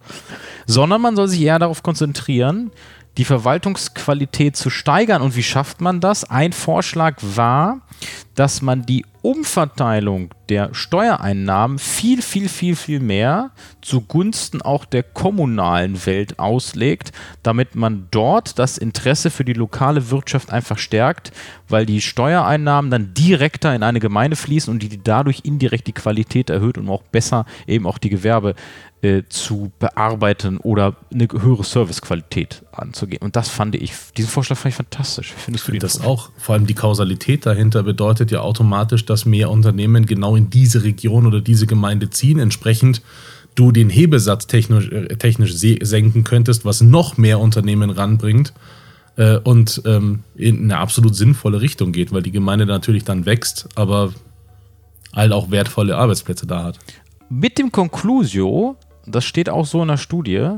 sondern 0.67 1.01
man 1.01 1.17
soll 1.17 1.29
sich 1.29 1.41
eher 1.43 1.59
darauf 1.59 1.83
konzentrieren, 1.83 2.71
die 3.17 3.25
Verwaltungsqualität 3.25 4.57
zu 4.57 4.71
steigern. 4.71 5.21
Und 5.21 5.37
wie 5.37 5.43
schafft 5.43 5.81
man 5.81 6.01
das? 6.01 6.25
Ein 6.25 6.53
Vorschlag 6.53 7.17
war, 7.21 7.83
dass 8.41 8.63
man 8.63 8.87
die 8.87 9.05
Umverteilung 9.21 10.31
der 10.49 10.73
Steuereinnahmen 10.73 11.79
viel, 11.79 12.23
viel, 12.23 12.49
viel, 12.49 12.75
viel 12.75 12.99
mehr 12.99 13.51
zugunsten 13.83 14.63
auch 14.63 14.87
der 14.87 15.03
kommunalen 15.03 16.07
Welt 16.07 16.39
auslegt, 16.39 17.13
damit 17.43 17.75
man 17.75 18.09
dort 18.11 18.59
das 18.59 18.79
Interesse 18.79 19.29
für 19.29 19.45
die 19.45 19.53
lokale 19.53 20.11
Wirtschaft 20.11 20.51
einfach 20.51 20.79
stärkt, 20.79 21.33
weil 21.69 21.85
die 21.85 22.01
Steuereinnahmen 22.01 22.91
dann 22.91 23.13
direkter 23.13 23.75
in 23.75 23.83
eine 23.83 24.01
Gemeinde 24.01 24.37
fließen 24.37 24.73
und 24.73 24.83
die 24.83 25.03
dadurch 25.05 25.41
indirekt 25.45 25.87
die 25.87 25.93
Qualität 25.93 26.49
erhöht 26.49 26.79
und 26.79 26.89
auch 26.89 27.03
besser 27.03 27.45
eben 27.67 27.87
auch 27.87 27.99
die 27.99 28.09
Gewerbe 28.09 28.55
äh, 29.03 29.23
zu 29.31 29.73
bearbeiten 29.79 30.59
oder 30.59 30.95
eine 31.11 31.27
höhere 31.31 31.65
Servicequalität 31.65 32.63
anzugehen. 32.73 33.23
Und 33.23 33.35
das 33.35 33.49
fand 33.49 33.75
ich, 33.75 33.95
diesen 34.17 34.29
Vorschlag 34.29 34.59
fand 34.59 34.73
ich 34.73 34.77
fantastisch. 34.77 35.33
Finde 35.33 35.59
ich 35.59 35.63
finde 35.63 35.79
das 35.79 35.99
Vorschlag. 35.99 36.11
auch. 36.11 36.31
Vor 36.37 36.55
allem 36.55 36.67
die 36.67 36.75
Kausalität 36.75 37.47
dahinter 37.47 37.83
bedeutet 37.83 38.30
ja 38.31 38.41
automatisch, 38.41 39.05
dass 39.05 39.27
mehr 39.27 39.51
Unternehmen 39.51 40.07
genau 40.07 40.37
in 40.37 40.51
diese 40.51 40.85
Region 40.85 41.27
oder 41.27 41.41
diese 41.41 41.67
Gemeinde 41.67 42.11
ziehen. 42.11 42.39
Entsprechend 42.39 43.03
du 43.55 43.73
den 43.73 43.91
Hebesatz 43.91 44.47
technisch, 44.47 44.89
äh, 44.91 45.17
technisch 45.17 45.55
senken 45.55 46.25
könntest, 46.25 46.65
was 46.65 46.81
noch 46.81 47.17
mehr 47.17 47.39
Unternehmen 47.41 47.91
ranbringt 47.91 48.53
äh, 49.17 49.39
und 49.39 49.83
ähm, 49.85 50.21
in 50.35 50.65
eine 50.65 50.79
absolut 50.79 51.15
sinnvolle 51.15 51.61
Richtung 51.61 51.93
geht, 51.93 52.13
weil 52.13 52.23
die 52.23 52.33
Gemeinde 52.33 52.67
natürlich 52.67 53.05
dann 53.05 53.27
wächst, 53.27 53.69
aber 53.75 54.13
halt 55.13 55.33
auch 55.33 55.51
wertvolle 55.51 55.97
Arbeitsplätze 55.97 56.47
da 56.47 56.65
hat. 56.65 56.79
Mit 57.29 57.59
dem 57.59 57.73
Conclusio, 57.73 58.77
das 59.07 59.25
steht 59.25 59.49
auch 59.49 59.67
so 59.67 59.83
in 59.83 59.89
der 59.89 59.97
Studie, 59.97 60.57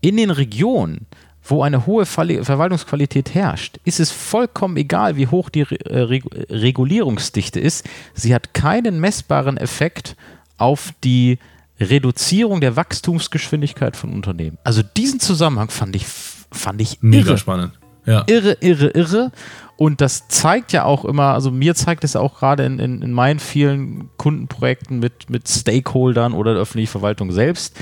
in 0.00 0.16
den 0.16 0.30
Regionen, 0.30 1.06
wo 1.50 1.62
eine 1.62 1.86
hohe 1.86 2.06
Verwaltungsqualität 2.06 3.34
herrscht, 3.34 3.78
ist 3.84 4.00
es 4.00 4.10
vollkommen 4.10 4.76
egal, 4.76 5.16
wie 5.16 5.26
hoch 5.26 5.48
die 5.50 5.62
äh, 5.62 6.20
Regulierungsdichte 6.50 7.60
ist. 7.60 7.88
Sie 8.14 8.34
hat 8.34 8.54
keinen 8.54 9.00
messbaren 9.00 9.56
Effekt 9.56 10.16
auf 10.56 10.92
die 11.02 11.38
Reduzierung 11.80 12.60
der 12.60 12.76
Wachstumsgeschwindigkeit 12.76 13.96
von 13.96 14.12
Unternehmen. 14.12 14.58
Also 14.64 14.82
diesen 14.82 15.18
Zusammenhang 15.18 15.70
fand 15.70 15.96
ich, 15.96 16.06
fand 16.06 16.80
ich 16.80 16.98
mega 17.00 17.30
irre. 17.30 17.38
spannend. 17.38 17.72
Ja. 18.06 18.24
Irre, 18.26 18.56
irre, 18.60 18.88
irre. 18.88 19.32
Und 19.76 20.02
das 20.02 20.28
zeigt 20.28 20.72
ja 20.72 20.84
auch 20.84 21.06
immer, 21.06 21.32
also 21.32 21.50
mir 21.50 21.74
zeigt 21.74 22.04
es 22.04 22.16
auch 22.16 22.38
gerade 22.38 22.64
in, 22.64 22.78
in, 22.78 23.00
in, 23.00 23.12
meinen 23.12 23.40
vielen 23.40 24.10
Kundenprojekten 24.18 24.98
mit, 24.98 25.30
mit 25.30 25.48
Stakeholdern 25.48 26.34
oder 26.34 26.52
der 26.52 26.62
öffentlichen 26.62 26.90
Verwaltung 26.90 27.32
selbst, 27.32 27.78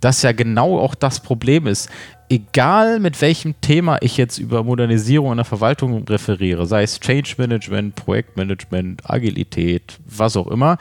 dass 0.00 0.22
ja 0.22 0.32
genau 0.32 0.78
auch 0.78 0.94
das 0.94 1.20
Problem 1.20 1.66
ist. 1.66 1.88
Egal 2.28 3.00
mit 3.00 3.20
welchem 3.20 3.60
Thema 3.60 3.98
ich 4.00 4.16
jetzt 4.16 4.38
über 4.38 4.62
Modernisierung 4.62 5.32
in 5.32 5.36
der 5.38 5.44
Verwaltung 5.44 6.04
referiere, 6.06 6.66
sei 6.66 6.84
es 6.84 7.00
Change 7.00 7.34
Management, 7.38 7.96
Projektmanagement, 7.96 9.08
Agilität, 9.08 9.98
was 10.06 10.36
auch 10.36 10.46
immer, 10.46 10.78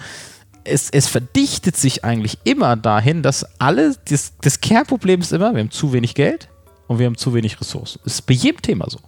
es, 0.64 0.90
es, 0.92 1.08
verdichtet 1.08 1.76
sich 1.76 2.06
eigentlich 2.06 2.38
immer 2.44 2.76
dahin, 2.76 3.24
dass 3.24 3.46
alle, 3.60 3.96
das, 4.10 4.34
das 4.42 4.62
Kernproblem 4.62 5.22
ist 5.22 5.32
immer, 5.32 5.54
wir 5.54 5.62
haben 5.62 5.72
zu 5.72 5.94
wenig 5.94 6.14
Geld 6.14 6.50
und 6.88 7.00
wir 7.00 7.08
haben 7.08 7.18
zu 7.18 7.34
wenig 7.34 7.60
Ressourcen. 7.60 8.00
Das 8.04 8.14
ist 8.16 8.22
bei 8.28 8.34
jedem 8.34 8.62
Thema 8.62 8.86
so. 8.90 9.00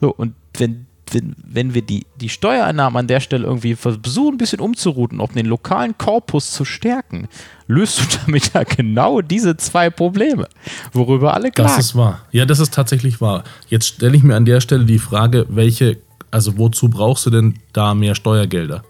So, 0.00 0.14
und 0.14 0.34
wenn 0.56 0.86
wenn, 1.12 1.34
wenn 1.44 1.74
wir 1.74 1.82
die, 1.82 2.06
die 2.20 2.28
Steuereinnahmen 2.28 2.96
an 2.96 3.06
der 3.06 3.20
Stelle 3.20 3.44
irgendwie 3.44 3.74
versuchen, 3.74 4.34
ein 4.34 4.38
bisschen 4.38 4.60
umzuruten, 4.60 5.20
um 5.20 5.32
den 5.32 5.46
lokalen 5.46 5.96
Korpus 5.98 6.52
zu 6.52 6.64
stärken, 6.64 7.28
löst 7.66 8.00
du 8.00 8.18
damit 8.26 8.52
ja 8.54 8.64
genau 8.64 9.20
diese 9.20 9.56
zwei 9.56 9.90
Probleme, 9.90 10.48
worüber 10.92 11.34
alle 11.34 11.50
klagen. 11.50 11.70
Das 11.70 11.84
ist 11.84 11.94
wahr. 11.94 12.22
Ja, 12.32 12.44
das 12.44 12.60
ist 12.60 12.74
tatsächlich 12.74 13.20
wahr. 13.20 13.44
Jetzt 13.68 13.86
stelle 13.86 14.16
ich 14.16 14.22
mir 14.22 14.36
an 14.36 14.44
der 14.44 14.60
Stelle 14.60 14.84
die 14.84 14.98
Frage, 14.98 15.46
welche, 15.48 15.98
also 16.30 16.58
wozu 16.58 16.88
brauchst 16.88 17.26
du 17.26 17.30
denn 17.30 17.58
da 17.72 17.94
mehr 17.94 18.14
Steuergelder? 18.14 18.84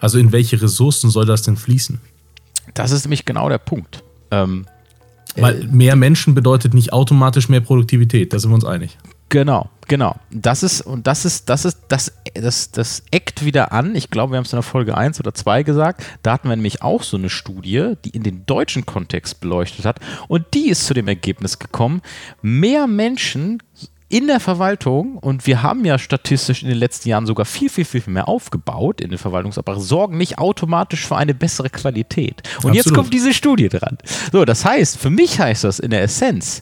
Also 0.00 0.18
in 0.18 0.32
welche 0.32 0.60
Ressourcen 0.60 1.10
soll 1.10 1.26
das 1.26 1.42
denn 1.42 1.56
fließen? 1.56 2.00
Das 2.74 2.90
ist 2.90 3.04
nämlich 3.04 3.24
genau 3.24 3.48
der 3.48 3.58
Punkt. 3.58 4.02
Ähm, 4.30 4.66
Weil 5.36 5.66
mehr 5.68 5.96
Menschen 5.96 6.34
bedeutet 6.34 6.74
nicht 6.74 6.92
automatisch 6.92 7.48
mehr 7.48 7.60
Produktivität, 7.60 8.32
da 8.32 8.38
sind 8.38 8.50
wir 8.50 8.56
uns 8.56 8.64
einig. 8.64 8.98
Genau, 9.28 9.70
genau. 9.92 10.16
Das 10.30 10.62
ist, 10.62 10.80
und 10.80 11.06
das 11.06 11.26
ist, 11.26 11.50
das 11.50 11.66
ist, 11.66 11.76
das, 11.88 12.14
das, 12.32 12.70
das 12.70 13.02
eckt 13.10 13.44
wieder 13.44 13.72
an. 13.72 13.94
Ich 13.94 14.08
glaube, 14.08 14.32
wir 14.32 14.38
haben 14.38 14.46
es 14.46 14.52
in 14.54 14.56
der 14.56 14.62
Folge 14.62 14.96
1 14.96 15.20
oder 15.20 15.34
2 15.34 15.64
gesagt. 15.64 16.02
Da 16.22 16.32
hatten 16.32 16.48
wir 16.48 16.56
nämlich 16.56 16.80
auch 16.80 17.02
so 17.02 17.18
eine 17.18 17.28
Studie, 17.28 17.92
die 18.02 18.08
in 18.08 18.22
den 18.22 18.46
deutschen 18.46 18.86
Kontext 18.86 19.40
beleuchtet 19.40 19.84
hat. 19.84 20.00
Und 20.28 20.46
die 20.54 20.70
ist 20.70 20.86
zu 20.86 20.94
dem 20.94 21.08
Ergebnis 21.08 21.58
gekommen, 21.58 22.00
mehr 22.40 22.86
Menschen 22.86 23.62
in 24.12 24.26
der 24.26 24.40
Verwaltung, 24.40 25.16
und 25.16 25.46
wir 25.46 25.62
haben 25.62 25.86
ja 25.86 25.98
statistisch 25.98 26.62
in 26.62 26.68
den 26.68 26.76
letzten 26.76 27.08
Jahren 27.08 27.24
sogar 27.24 27.46
viel, 27.46 27.70
viel, 27.70 27.86
viel 27.86 28.02
mehr 28.06 28.28
aufgebaut 28.28 29.00
in 29.00 29.08
den 29.08 29.18
Verwaltungsapparat, 29.18 29.80
sorgen 29.80 30.18
nicht 30.18 30.38
automatisch 30.38 31.06
für 31.06 31.16
eine 31.16 31.32
bessere 31.32 31.70
Qualität. 31.70 32.42
Und 32.56 32.56
Absolut. 32.56 32.76
jetzt 32.76 32.94
kommt 32.94 33.14
diese 33.14 33.32
Studie 33.32 33.70
dran. 33.70 33.96
So, 34.30 34.44
das 34.44 34.66
heißt, 34.66 34.98
für 34.98 35.08
mich 35.08 35.40
heißt 35.40 35.64
das 35.64 35.78
in 35.78 35.92
der 35.92 36.02
Essenz, 36.02 36.60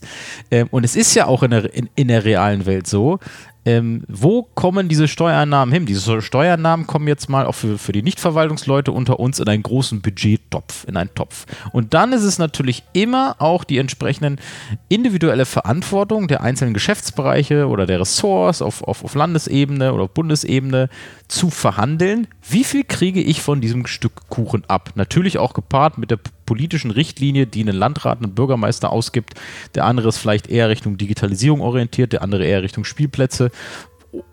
ähm, 0.53 0.69
und 0.71 0.85
es 0.85 0.95
ist 0.95 1.13
ja 1.17 1.27
auch 1.27 1.43
in 1.43 1.51
der, 1.51 1.75
in, 1.75 1.91
in 1.97 2.07
der 2.07 2.25
realen 2.25 2.67
Welt 2.67 2.87
so, 2.87 3.19
ähm, 3.67 4.05
wo 4.09 4.43
kommen 4.43 4.89
diese 4.89 5.07
Steuereinnahmen 5.07 5.73
hin? 5.73 5.85
Diese 5.85 6.23
Steuereinnahmen 6.23 6.87
kommen 6.87 7.07
jetzt 7.09 7.29
mal 7.29 7.47
auch 7.47 7.55
für, 7.55 7.79
für 7.79 7.93
die 7.93 8.03
Nichtverwaltungsleute 8.03 8.91
unter 8.91 9.21
uns 9.21 9.39
in 9.39 9.49
einen 9.49 9.63
großen 9.63 10.01
Budgettopf, 10.01 10.87
in 10.89 10.97
einen 10.97 11.15
Topf. 11.15 11.47
Und 11.73 11.93
dann 11.93 12.13
ist 12.13 12.23
es 12.23 12.39
natürlich 12.39 12.85
immer 12.95 13.37
auch 13.39 13.65
die 13.65 13.79
entsprechenden 13.79 14.41
individuelle 14.89 15.45
Verantwortung 15.45 16.27
der 16.27 16.43
einzelnen 16.43 16.73
Geschäftsbereiche 16.73 17.69
oder 17.69 17.85
der 17.87 18.01
Ressorts 18.01 18.63
auf, 18.63 18.83
auf, 18.83 19.05
auf 19.05 19.15
Landesebene 19.15 19.93
oder 19.93 20.05
auf 20.05 20.15
Bundesebene 20.15 20.89
zu 21.29 21.51
verhandeln. 21.51 22.29
Wie 22.49 22.65
viel 22.65 22.85
kriege 22.85 23.21
ich 23.21 23.43
von 23.43 23.61
diesem 23.61 23.87
Stück 23.87 24.29
Kuchen 24.31 24.65
ab? 24.69 24.93
Natürlich 24.95 25.39
auch 25.39 25.53
gepaart 25.53 25.99
mit 25.99 26.11
der 26.11 26.19
politischen 26.51 26.91
Richtlinie, 26.91 27.47
die 27.47 27.61
einen 27.61 27.77
Landrat, 27.77 28.21
einen 28.21 28.35
Bürgermeister 28.35 28.91
ausgibt. 28.91 29.35
Der 29.77 29.85
andere 29.85 30.09
ist 30.09 30.19
vielleicht 30.19 30.49
eher 30.49 30.69
Richtung 30.69 30.97
Digitalisierung 30.97 31.61
orientiert, 31.61 32.13
der 32.13 32.23
andere 32.23 32.45
eher 32.45 32.65
Richtung 32.65 32.83
Spielplätze 32.85 33.53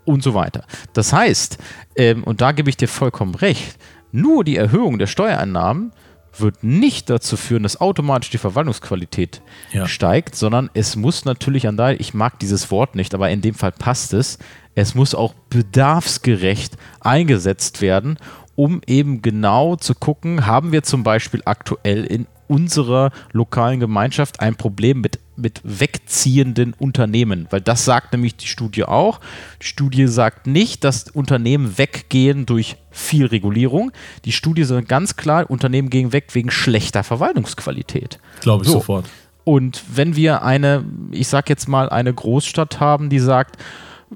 und 0.04 0.24
so 0.24 0.34
weiter. 0.34 0.64
Das 0.94 1.12
heißt, 1.12 1.58
ähm, 1.94 2.24
und 2.24 2.40
da 2.40 2.50
gebe 2.50 2.70
ich 2.70 2.76
dir 2.76 2.88
vollkommen 2.88 3.36
recht, 3.36 3.76
nur 4.10 4.42
die 4.42 4.56
Erhöhung 4.56 4.98
der 4.98 5.06
Steuereinnahmen 5.06 5.92
wird 6.36 6.64
nicht 6.64 7.08
dazu 7.08 7.36
führen, 7.36 7.62
dass 7.62 7.80
automatisch 7.80 8.30
die 8.30 8.38
Verwaltungsqualität 8.38 9.40
ja. 9.72 9.86
steigt, 9.86 10.34
sondern 10.34 10.70
es 10.74 10.96
muss 10.96 11.24
natürlich 11.24 11.68
an 11.68 11.76
da, 11.76 11.92
ich 11.92 12.14
mag 12.14 12.40
dieses 12.40 12.72
Wort 12.72 12.96
nicht, 12.96 13.14
aber 13.14 13.30
in 13.30 13.42
dem 13.42 13.54
Fall 13.54 13.70
passt 13.70 14.12
es, 14.12 14.40
es 14.74 14.96
muss 14.96 15.14
auch 15.14 15.34
bedarfsgerecht 15.50 16.76
eingesetzt 16.98 17.80
werden 17.80 18.18
um 18.58 18.80
eben 18.88 19.22
genau 19.22 19.76
zu 19.76 19.94
gucken, 19.94 20.44
haben 20.44 20.72
wir 20.72 20.82
zum 20.82 21.04
Beispiel 21.04 21.42
aktuell 21.44 22.02
in 22.02 22.26
unserer 22.48 23.12
lokalen 23.30 23.78
Gemeinschaft 23.78 24.40
ein 24.40 24.56
Problem 24.56 25.00
mit, 25.00 25.20
mit 25.36 25.60
wegziehenden 25.62 26.74
Unternehmen, 26.76 27.46
weil 27.50 27.60
das 27.60 27.84
sagt 27.84 28.12
nämlich 28.12 28.34
die 28.34 28.48
Studie 28.48 28.82
auch. 28.82 29.20
Die 29.62 29.66
Studie 29.66 30.08
sagt 30.08 30.48
nicht, 30.48 30.82
dass 30.82 31.08
Unternehmen 31.08 31.78
weggehen 31.78 32.46
durch 32.46 32.74
viel 32.90 33.26
Regulierung. 33.26 33.92
Die 34.24 34.32
Studie 34.32 34.64
sagt 34.64 34.88
ganz 34.88 35.14
klar, 35.14 35.48
Unternehmen 35.48 35.88
gehen 35.88 36.12
weg 36.12 36.30
wegen 36.32 36.50
schlechter 36.50 37.04
Verwaltungsqualität. 37.04 38.18
Glaube 38.40 38.64
ich 38.64 38.70
so. 38.70 38.78
sofort. 38.78 39.04
Und 39.44 39.84
wenn 39.94 40.16
wir 40.16 40.42
eine, 40.42 40.84
ich 41.12 41.28
sag 41.28 41.48
jetzt 41.48 41.68
mal, 41.68 41.88
eine 41.90 42.12
Großstadt 42.12 42.80
haben, 42.80 43.08
die 43.08 43.20
sagt, 43.20 43.56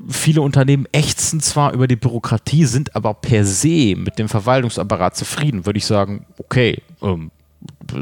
Viele 0.09 0.41
Unternehmen 0.41 0.87
ächzen 0.93 1.41
zwar 1.41 1.73
über 1.73 1.87
die 1.87 1.97
Bürokratie, 1.97 2.65
sind 2.65 2.97
aber 2.97 3.15
per 3.15 3.45
se 3.45 3.95
mit 3.97 4.19
dem 4.19 4.29
Verwaltungsapparat 4.29 5.17
zufrieden, 5.17 5.67
würde 5.67 5.79
ich 5.79 5.87
sagen, 5.87 6.25
okay, 6.39 6.81
ähm, 7.03 7.31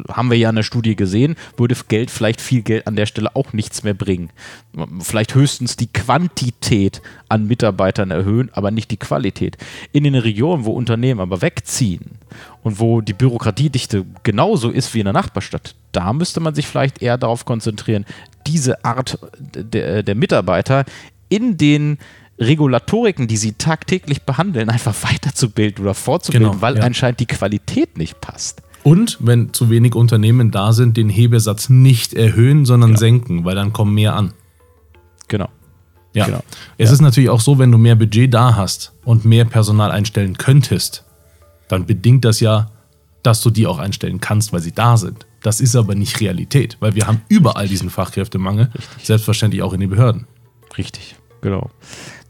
haben 0.08 0.30
wir 0.30 0.38
ja 0.38 0.50
in 0.50 0.56
der 0.56 0.62
Studie 0.62 0.94
gesehen, 0.94 1.36
würde 1.56 1.74
Geld 1.88 2.10
vielleicht 2.10 2.40
viel 2.40 2.62
Geld 2.62 2.86
an 2.86 2.96
der 2.96 3.06
Stelle 3.06 3.34
auch 3.34 3.52
nichts 3.52 3.82
mehr 3.82 3.94
bringen. 3.94 4.30
Vielleicht 5.00 5.34
höchstens 5.34 5.76
die 5.76 5.88
Quantität 5.88 7.02
an 7.28 7.46
Mitarbeitern 7.46 8.10
erhöhen, 8.10 8.50
aber 8.52 8.70
nicht 8.70 8.90
die 8.90 8.96
Qualität. 8.96 9.56
In 9.92 10.04
den 10.04 10.14
Regionen, 10.14 10.64
wo 10.64 10.72
Unternehmen 10.72 11.20
aber 11.20 11.42
wegziehen 11.42 12.18
und 12.62 12.78
wo 12.78 13.00
die 13.00 13.12
Bürokratiedichte 13.12 14.04
genauso 14.22 14.70
ist 14.70 14.94
wie 14.94 15.00
in 15.00 15.06
der 15.06 15.12
Nachbarstadt, 15.12 15.74
da 15.92 16.12
müsste 16.12 16.40
man 16.40 16.54
sich 16.54 16.66
vielleicht 16.66 17.02
eher 17.02 17.18
darauf 17.18 17.44
konzentrieren, 17.44 18.06
diese 18.46 18.84
Art 18.84 19.18
der, 19.54 20.02
der 20.02 20.14
Mitarbeiter 20.14 20.84
in 21.30 21.56
den 21.56 21.98
Regulatoriken, 22.38 23.26
die 23.26 23.36
sie 23.38 23.52
tagtäglich 23.52 24.22
behandeln, 24.22 24.68
einfach 24.68 24.94
weiterzubilden 25.02 25.84
oder 25.84 25.94
fortzubilden, 25.94 26.50
genau, 26.50 26.62
weil 26.62 26.76
ja. 26.76 26.82
anscheinend 26.82 27.20
die 27.20 27.26
Qualität 27.26 27.96
nicht 27.96 28.20
passt. 28.20 28.62
Und 28.82 29.18
wenn 29.20 29.52
zu 29.52 29.68
wenig 29.68 29.94
Unternehmen 29.94 30.50
da 30.50 30.72
sind, 30.72 30.96
den 30.96 31.08
Hebesatz 31.08 31.68
nicht 31.68 32.14
erhöhen, 32.14 32.64
sondern 32.64 32.90
genau. 32.90 33.00
senken, 33.00 33.44
weil 33.44 33.54
dann 33.54 33.72
kommen 33.72 33.94
mehr 33.94 34.16
an. 34.16 34.32
Genau. 35.28 35.48
Ja. 36.14 36.26
Genau. 36.26 36.42
Es 36.78 36.88
ja. 36.88 36.94
ist 36.94 37.00
natürlich 37.02 37.30
auch 37.30 37.40
so, 37.40 37.58
wenn 37.58 37.70
du 37.70 37.78
mehr 37.78 37.94
Budget 37.94 38.32
da 38.32 38.56
hast 38.56 38.92
und 39.04 39.24
mehr 39.24 39.44
Personal 39.44 39.90
einstellen 39.90 40.38
könntest, 40.38 41.04
dann 41.68 41.86
bedingt 41.86 42.24
das 42.24 42.40
ja, 42.40 42.70
dass 43.22 43.42
du 43.42 43.50
die 43.50 43.66
auch 43.66 43.78
einstellen 43.78 44.20
kannst, 44.20 44.52
weil 44.52 44.60
sie 44.60 44.72
da 44.72 44.96
sind. 44.96 45.26
Das 45.42 45.60
ist 45.60 45.76
aber 45.76 45.94
nicht 45.94 46.20
Realität, 46.20 46.78
weil 46.80 46.94
wir 46.94 47.06
haben 47.06 47.20
überall 47.28 47.68
diesen 47.68 47.90
Fachkräftemangel, 47.90 48.70
Richtig. 48.74 49.06
selbstverständlich 49.06 49.62
auch 49.62 49.72
in 49.72 49.80
den 49.80 49.90
Behörden. 49.90 50.26
Richtig. 50.76 51.16
Genau. 51.42 51.70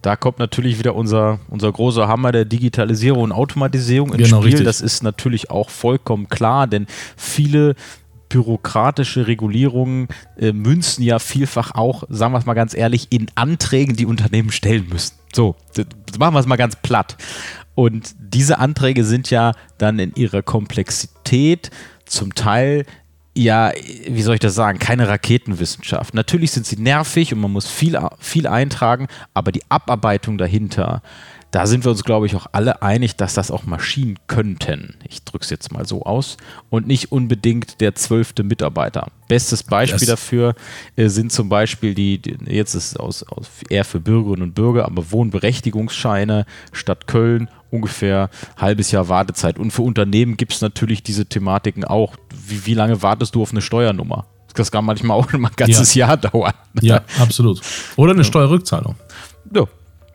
da 0.03 0.17
kommt 0.17 0.39
natürlich 0.39 0.79
wieder 0.79 0.95
unser, 0.95 1.41
unser 1.49 1.71
großer 1.71 2.09
Hammer 2.09 2.33
der 2.33 2.45
Digitalisierung 2.45 3.23
und 3.25 3.33
Automatisierung 3.33 4.13
ins 4.15 4.25
Genau, 4.29 4.39
Spiel. 4.41 4.51
richtig. 4.53 4.65
Das 4.67 4.81
ist 4.81 5.03
natürlich 5.03 5.51
auch 5.51 5.69
vollkommen 5.71 6.29
klar, 6.29 6.67
denn 6.67 6.87
viele 7.17 7.75
bürokratische 8.29 9.27
Regulierungen 9.27 10.09
äh, 10.39 10.53
münzen 10.53 11.03
ja 11.03 11.19
vielfach 11.19 11.73
auch, 11.75 12.05
sagen 12.09 12.33
wir 12.33 12.39
es 12.39 12.47
mal 12.47 12.55
ganz 12.55 12.75
ehrlich, 12.75 13.09
in 13.11 13.27
Anträgen, 13.35 13.97
die 13.97 14.07
Unternehmen 14.07 14.53
stellen 14.53 14.89
müssen. 14.89 15.17
So, 15.35 15.57
machen 16.19 16.35
wir 16.35 16.41
es 16.41 16.47
mal 16.47 16.57
ganz 16.57 16.77
platt. 16.77 17.17
Und 17.75 18.15
diese 18.19 18.59
Anträge 18.59 19.05
sind 19.05 19.31
ja 19.31 19.53
dann 19.79 19.99
in 19.99 20.15
ihrer 20.15 20.43
Komplexität 20.43 21.71
zum 22.07 22.35
Teil 22.35 22.85
ja, 23.43 23.73
wie 24.09 24.23
soll 24.23 24.35
ich 24.35 24.41
das 24.41 24.55
sagen, 24.55 24.79
keine 24.79 25.09
Raketenwissenschaft. 25.09 26.15
Natürlich 26.15 26.51
sind 26.53 26.67
sie 26.67 26.77
nervig 26.77 27.33
und 27.33 27.41
man 27.41 27.53
muss 27.53 27.67
viel, 27.69 27.99
viel 28.19 28.47
eintragen, 28.47 29.07
aber 29.35 29.53
die 29.53 29.63
Abarbeitung 29.71 30.37
dahinter, 30.39 31.03
da 31.51 31.67
sind 31.67 31.85
wir 31.85 31.91
uns, 31.91 32.05
glaube 32.05 32.27
ich, 32.27 32.37
auch 32.37 32.47
alle 32.53 32.81
einig, 32.83 33.17
dass 33.17 33.35
das 33.35 33.51
auch 33.51 33.65
Maschinen 33.65 34.19
könnten. 34.29 34.95
Ich 35.09 35.25
drücke 35.25 35.43
es 35.43 35.51
jetzt 35.51 35.73
mal 35.73 35.85
so 35.85 36.03
aus. 36.05 36.37
Und 36.69 36.87
nicht 36.87 37.11
unbedingt 37.11 37.81
der 37.81 37.97
zwölfte 37.97 38.45
Mitarbeiter. 38.45 39.09
Bestes 39.27 39.65
Beispiel 39.65 39.99
Das- 39.99 40.09
dafür 40.09 40.55
äh, 40.95 41.09
sind 41.09 41.33
zum 41.33 41.49
Beispiel 41.49 41.95
die, 41.95 42.19
die 42.19 42.37
jetzt 42.47 42.75
ist 42.75 42.93
es 42.93 42.97
aus, 42.97 43.25
aus, 43.25 43.49
eher 43.69 43.85
für 43.85 43.99
Bürgerinnen 43.99 44.43
und 44.45 44.55
Bürger, 44.55 44.85
aber 44.85 45.11
Wohnberechtigungsscheine 45.11 46.47
Stadt 46.73 47.07
Köln, 47.09 47.49
ungefähr 47.71 48.31
halbes 48.57 48.91
Jahr 48.91 49.09
Wartezeit. 49.09 49.59
Und 49.59 49.71
für 49.71 49.83
Unternehmen 49.83 50.37
gibt 50.37 50.53
es 50.53 50.61
natürlich 50.61 51.03
diese 51.03 51.27
Thematiken 51.27 51.85
auch. 51.85 52.17
Wie, 52.47 52.67
wie 52.67 52.75
lange 52.75 53.03
wartest 53.03 53.35
du 53.35 53.43
auf 53.43 53.51
eine 53.53 53.61
Steuernummer? 53.61 54.27
Das 54.55 54.71
kann 54.73 54.85
manchmal 54.85 55.17
auch 55.17 55.31
schon 55.31 55.41
mal 55.41 55.49
ein 55.49 55.57
ganzes 55.57 55.95
Jahr 55.95 56.17
dauern. 56.17 56.53
Ja, 56.81 57.03
absolut. 57.19 57.61
Oder 57.97 58.13
eine 58.13 58.25
Steuerrückzahlung. 58.25 58.95
Ja. 59.55 59.65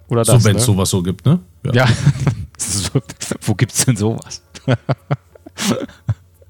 Oder 0.07 0.23
So, 0.25 0.33
das. 0.33 0.43
wenn 0.43 0.55
es 0.55 0.61
ne? 0.61 0.65
sowas 0.65 0.89
so 0.89 1.01
gibt, 1.03 1.25
ne? 1.25 1.39
Ja. 1.73 1.87
so, 2.57 3.01
wo 3.41 3.55
gibt 3.55 3.71
es 3.73 3.85
denn 3.85 3.95
sowas? 3.95 4.41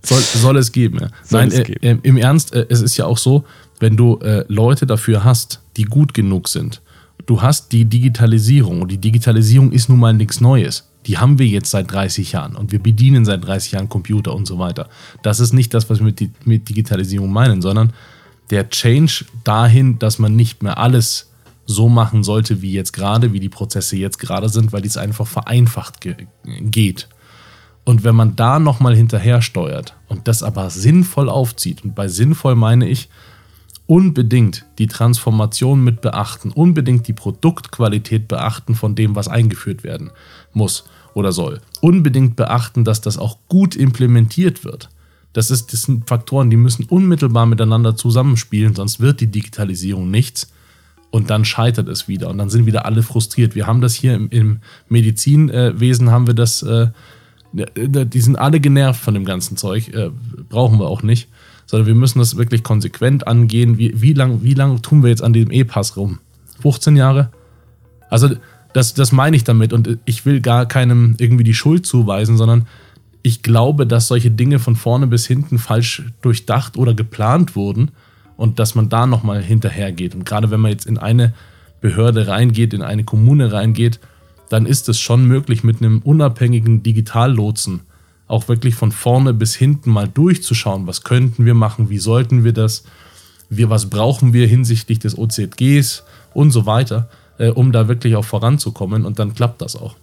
Soll, 0.01 0.19
soll 0.19 0.57
es 0.57 0.71
geben, 0.71 0.99
ja. 0.99 1.07
Soll 1.23 1.39
Nein, 1.41 1.47
es 1.47 1.59
äh, 1.59 1.63
geben. 1.63 1.79
äh, 2.03 2.07
im 2.07 2.17
Ernst, 2.17 2.53
äh, 2.53 2.67
es 2.69 2.81
ist 2.81 2.95
ja 2.97 3.05
auch 3.05 3.17
so, 3.17 3.43
wenn 3.79 3.97
du 3.97 4.19
äh, 4.19 4.45
Leute 4.47 4.85
dafür 4.85 5.23
hast, 5.23 5.61
die 5.77 5.83
gut 5.83 6.13
genug 6.13 6.47
sind, 6.47 6.81
du 7.25 7.41
hast 7.41 7.71
die 7.71 7.85
Digitalisierung 7.85 8.83
und 8.83 8.91
die 8.91 8.99
Digitalisierung 8.99 9.71
ist 9.71 9.89
nun 9.89 9.99
mal 9.99 10.13
nichts 10.13 10.41
Neues. 10.41 10.91
Die 11.07 11.17
haben 11.17 11.37
wir 11.37 11.45
jetzt 11.45 11.69
seit 11.69 11.91
30 11.91 12.31
Jahren 12.31 12.55
und 12.55 12.71
wir 12.71 12.79
bedienen 12.79 13.25
seit 13.25 13.45
30 13.45 13.73
Jahren 13.73 13.89
Computer 13.89 14.33
und 14.33 14.47
so 14.47 14.57
weiter. 14.59 14.89
Das 15.21 15.39
ist 15.39 15.53
nicht 15.53 15.73
das, 15.73 15.89
was 15.89 15.99
wir 15.99 16.05
mit, 16.05 16.45
mit 16.45 16.67
Digitalisierung 16.67 17.31
meinen, 17.31 17.61
sondern 17.61 17.93
der 18.49 18.69
Change 18.69 19.25
dahin, 19.43 19.99
dass 19.99 20.19
man 20.19 20.35
nicht 20.35 20.63
mehr 20.63 20.77
alles 20.77 21.31
so 21.65 21.89
machen 21.89 22.23
sollte, 22.23 22.61
wie 22.61 22.73
jetzt 22.73 22.93
gerade, 22.93 23.33
wie 23.33 23.39
die 23.39 23.49
Prozesse 23.49 23.97
jetzt 23.97 24.19
gerade 24.19 24.49
sind, 24.49 24.71
weil 24.71 24.81
dies 24.81 24.97
einfach 24.97 25.25
vereinfacht 25.25 26.01
ge 26.01 26.15
geht. 26.43 27.07
Und 27.83 28.03
wenn 28.03 28.15
man 28.15 28.35
da 28.35 28.59
nochmal 28.59 28.95
hinterher 28.95 29.41
steuert 29.41 29.95
und 30.07 30.27
das 30.27 30.41
aber 30.41 30.69
sinnvoll 30.69 31.29
aufzieht, 31.29 31.83
und 31.83 31.95
bei 31.95 32.07
sinnvoll 32.07 32.55
meine 32.55 32.87
ich 32.87 33.09
unbedingt 33.87 34.65
die 34.79 34.87
Transformation 34.87 35.83
mit 35.83 36.01
beachten, 36.01 36.51
unbedingt 36.51 37.07
die 37.07 37.13
Produktqualität 37.13 38.27
beachten 38.27 38.73
von 38.73 38.95
dem, 38.95 39.15
was 39.15 39.27
eingeführt 39.27 39.83
werden 39.83 40.11
muss 40.53 40.85
oder 41.15 41.31
soll. 41.31 41.61
Unbedingt 41.81 42.35
beachten, 42.35 42.83
dass 42.83 43.01
das 43.01 43.17
auch 43.17 43.39
gut 43.49 43.75
implementiert 43.75 44.63
wird. 44.63 44.89
Das, 45.33 45.49
ist, 45.49 45.73
das 45.73 45.81
sind 45.81 46.07
Faktoren, 46.07 46.49
die 46.49 46.57
müssen 46.57 46.85
unmittelbar 46.85 47.45
miteinander 47.47 47.95
zusammenspielen, 47.95 48.75
sonst 48.75 48.99
wird 48.99 49.19
die 49.19 49.27
Digitalisierung 49.27 50.11
nichts 50.11 50.51
und 51.11 51.29
dann 51.29 51.45
scheitert 51.45 51.87
es 51.87 52.07
wieder 52.07 52.29
und 52.29 52.37
dann 52.37 52.49
sind 52.49 52.65
wieder 52.65 52.85
alle 52.85 53.01
frustriert. 53.01 53.55
Wir 53.55 53.67
haben 53.67 53.81
das 53.81 53.95
hier 53.95 54.13
im, 54.13 54.29
im 54.29 54.59
Medizinwesen, 54.89 56.11
haben 56.11 56.27
wir 56.27 56.33
das, 56.33 56.61
äh, 56.61 56.87
die 57.53 58.21
sind 58.21 58.37
alle 58.37 58.59
genervt 58.59 59.01
von 59.01 59.13
dem 59.13 59.25
ganzen 59.25 59.57
Zeug, 59.57 59.93
äh, 59.93 60.11
brauchen 60.49 60.79
wir 60.79 60.87
auch 60.87 61.03
nicht, 61.03 61.29
sondern 61.65 61.87
wir 61.87 61.95
müssen 61.95 62.19
das 62.19 62.37
wirklich 62.37 62.63
konsequent 62.63 63.27
angehen. 63.27 63.77
Wie, 63.77 64.01
wie 64.01 64.13
lange 64.13 64.43
wie 64.43 64.53
lang 64.53 64.81
tun 64.81 65.03
wir 65.03 65.09
jetzt 65.09 65.23
an 65.23 65.33
diesem 65.33 65.51
E-Pass 65.51 65.95
rum? 65.97 66.19
15 66.61 66.95
Jahre? 66.97 67.29
Also 68.09 68.29
das, 68.75 68.93
das 68.93 69.13
meine 69.13 69.37
ich 69.37 69.45
damit 69.45 69.71
und 69.71 69.99
ich 70.03 70.25
will 70.25 70.41
gar 70.41 70.65
keinem 70.65 71.15
irgendwie 71.17 71.45
die 71.45 71.53
Schuld 71.53 71.85
zuweisen, 71.85 72.35
sondern 72.35 72.67
ich 73.21 73.41
glaube, 73.41 73.87
dass 73.87 74.07
solche 74.07 74.31
Dinge 74.31 74.59
von 74.59 74.75
vorne 74.75 75.07
bis 75.07 75.25
hinten 75.25 75.59
falsch 75.59 76.03
durchdacht 76.21 76.75
oder 76.75 76.93
geplant 76.93 77.55
wurden 77.55 77.91
und 78.35 78.59
dass 78.59 78.75
man 78.75 78.89
da 78.89 79.05
nochmal 79.05 79.41
hinterhergeht. 79.41 80.13
Und 80.13 80.25
gerade 80.25 80.51
wenn 80.51 80.59
man 80.59 80.71
jetzt 80.71 80.87
in 80.87 80.97
eine 80.97 81.33
Behörde 81.79 82.27
reingeht, 82.27 82.73
in 82.73 82.81
eine 82.81 83.05
Kommune 83.05 83.53
reingeht, 83.53 84.01
dann 84.49 84.65
ist 84.65 84.89
es 84.89 84.99
schon 84.99 85.25
möglich, 85.25 85.63
mit 85.63 85.81
einem 85.81 85.99
unabhängigen 85.99 86.83
Digitallotsen 86.83 87.79
auch 88.27 88.49
wirklich 88.49 88.75
von 88.75 88.91
vorne 88.91 89.33
bis 89.33 89.55
hinten 89.55 89.89
mal 89.89 90.09
durchzuschauen, 90.09 90.85
was 90.85 91.05
könnten 91.05 91.45
wir 91.45 91.53
machen, 91.53 91.89
wie 91.89 91.97
sollten 91.97 92.43
wir 92.43 92.51
das, 92.51 92.83
wir, 93.49 93.69
was 93.69 93.89
brauchen 93.89 94.33
wir 94.33 94.47
hinsichtlich 94.47 94.99
des 94.99 95.17
OZGs 95.17 96.03
und 96.33 96.51
so 96.51 96.65
weiter, 96.65 97.09
äh, 97.37 97.49
um 97.49 97.71
da 97.71 97.87
wirklich 97.87 98.15
auch 98.15 98.25
voranzukommen 98.25 99.05
und 99.05 99.19
dann 99.19 99.33
klappt 99.33 99.61
das 99.61 99.75
auch. 99.75 99.95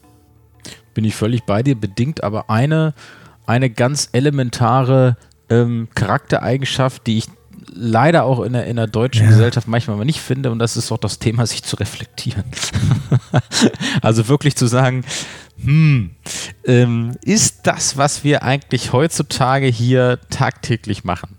Bin 0.95 1.05
ich 1.05 1.15
völlig 1.15 1.45
bei 1.45 1.63
dir, 1.63 1.75
bedingt 1.75 2.23
aber 2.23 2.51
eine, 2.51 2.95
eine 3.47 3.71
ganz 3.71 4.09
elementare 4.13 5.17
ähm, 5.49 5.89
Charaktereigenschaft, 5.95 7.07
die 7.07 7.19
ich 7.19 7.27
leider 7.75 8.25
auch 8.25 8.43
in 8.43 8.53
der, 8.53 8.67
in 8.67 8.77
der 8.77 8.87
deutschen 8.87 9.25
Ja. 9.25 9.31
Gesellschaft 9.31 9.69
manchmal 9.69 9.97
mal 9.97 10.05
nicht 10.05 10.21
finde, 10.21 10.51
und 10.51 10.59
das 10.59 10.77
ist 10.77 10.93
auch 10.93 10.99
das 10.99 11.19
Thema, 11.19 11.47
sich 11.47 11.63
zu 11.63 11.77
reflektieren. 11.77 12.45
also 14.03 14.29
wirklich 14.29 14.57
zu 14.57 14.67
sagen, 14.67 15.05
hm, 15.63 16.11
ähm, 16.65 17.17
ist 17.25 17.67
das, 17.67 17.97
was 17.97 18.25
wir 18.25 18.43
eigentlich 18.43 18.93
heutzutage 18.93 19.67
hier 19.67 20.19
tagtäglich 20.31 21.05
machen? 21.05 21.37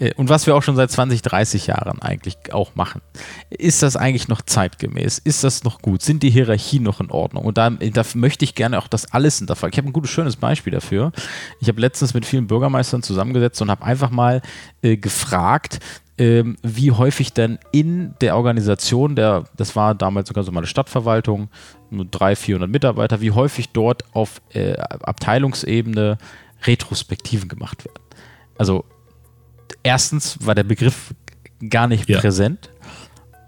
Äh, 0.00 0.12
Und 0.14 0.28
was 0.28 0.46
wir 0.46 0.56
auch 0.56 0.62
schon 0.62 0.74
seit 0.74 0.90
20, 0.90 1.22
30 1.22 1.68
Jahren 1.68 2.02
eigentlich 2.02 2.36
auch 2.52 2.74
machen. 2.74 3.00
Ist 3.50 3.82
das 3.82 3.96
eigentlich 3.96 4.28
noch 4.28 4.42
zeitgemäß? 4.42 5.18
Ist 5.18 5.44
das 5.44 5.62
noch 5.62 5.80
gut? 5.80 6.02
Sind 6.02 6.22
die 6.22 6.30
Hierarchien 6.30 6.82
noch 6.82 7.00
in 7.00 7.10
Ordnung? 7.10 7.44
Und 7.44 7.58
da, 7.58 7.70
da 7.70 8.02
möchte 8.14 8.44
ich 8.44 8.54
gerne 8.54 8.78
auch 8.78 8.88
das 8.88 9.12
alles 9.12 9.38
hinterfragen. 9.38 9.72
Ich 9.72 9.78
habe 9.78 9.88
ein 9.88 9.92
gutes, 9.92 10.10
schönes 10.10 10.36
Beispiel 10.36 10.72
dafür. 10.72 11.12
Ich 11.60 11.68
habe 11.68 11.80
letztens 11.80 12.14
mit 12.14 12.26
vielen 12.26 12.46
Bürgermeistern 12.46 13.02
zusammengesetzt 13.02 13.62
und 13.62 13.70
habe 13.70 13.84
einfach 13.84 14.10
mal 14.10 14.42
äh, 14.82 14.96
gefragt, 14.96 15.80
ähm, 16.18 16.56
wie 16.62 16.90
häufig 16.90 17.32
denn 17.32 17.58
in 17.72 18.14
der 18.20 18.36
Organisation, 18.36 19.16
der, 19.16 19.44
das 19.56 19.74
war 19.74 19.94
damals 19.94 20.28
sogar 20.28 20.44
so 20.44 20.52
meine 20.52 20.66
Stadtverwaltung, 20.66 21.48
nur 21.90 22.04
300, 22.04 22.38
400 22.38 22.70
Mitarbeiter, 22.70 23.20
wie 23.20 23.30
häufig 23.30 23.70
dort 23.70 24.04
auf 24.14 24.42
äh, 24.52 24.74
Abteilungsebene 24.76 26.18
Retrospektiven 26.64 27.48
gemacht 27.48 27.86
werden. 27.86 28.02
Also 28.58 28.84
erstens 29.82 30.38
war 30.44 30.54
der 30.54 30.64
Begriff 30.64 31.14
gar 31.68 31.86
nicht 31.86 32.08
Ja. 32.08 32.20
präsent 32.20 32.70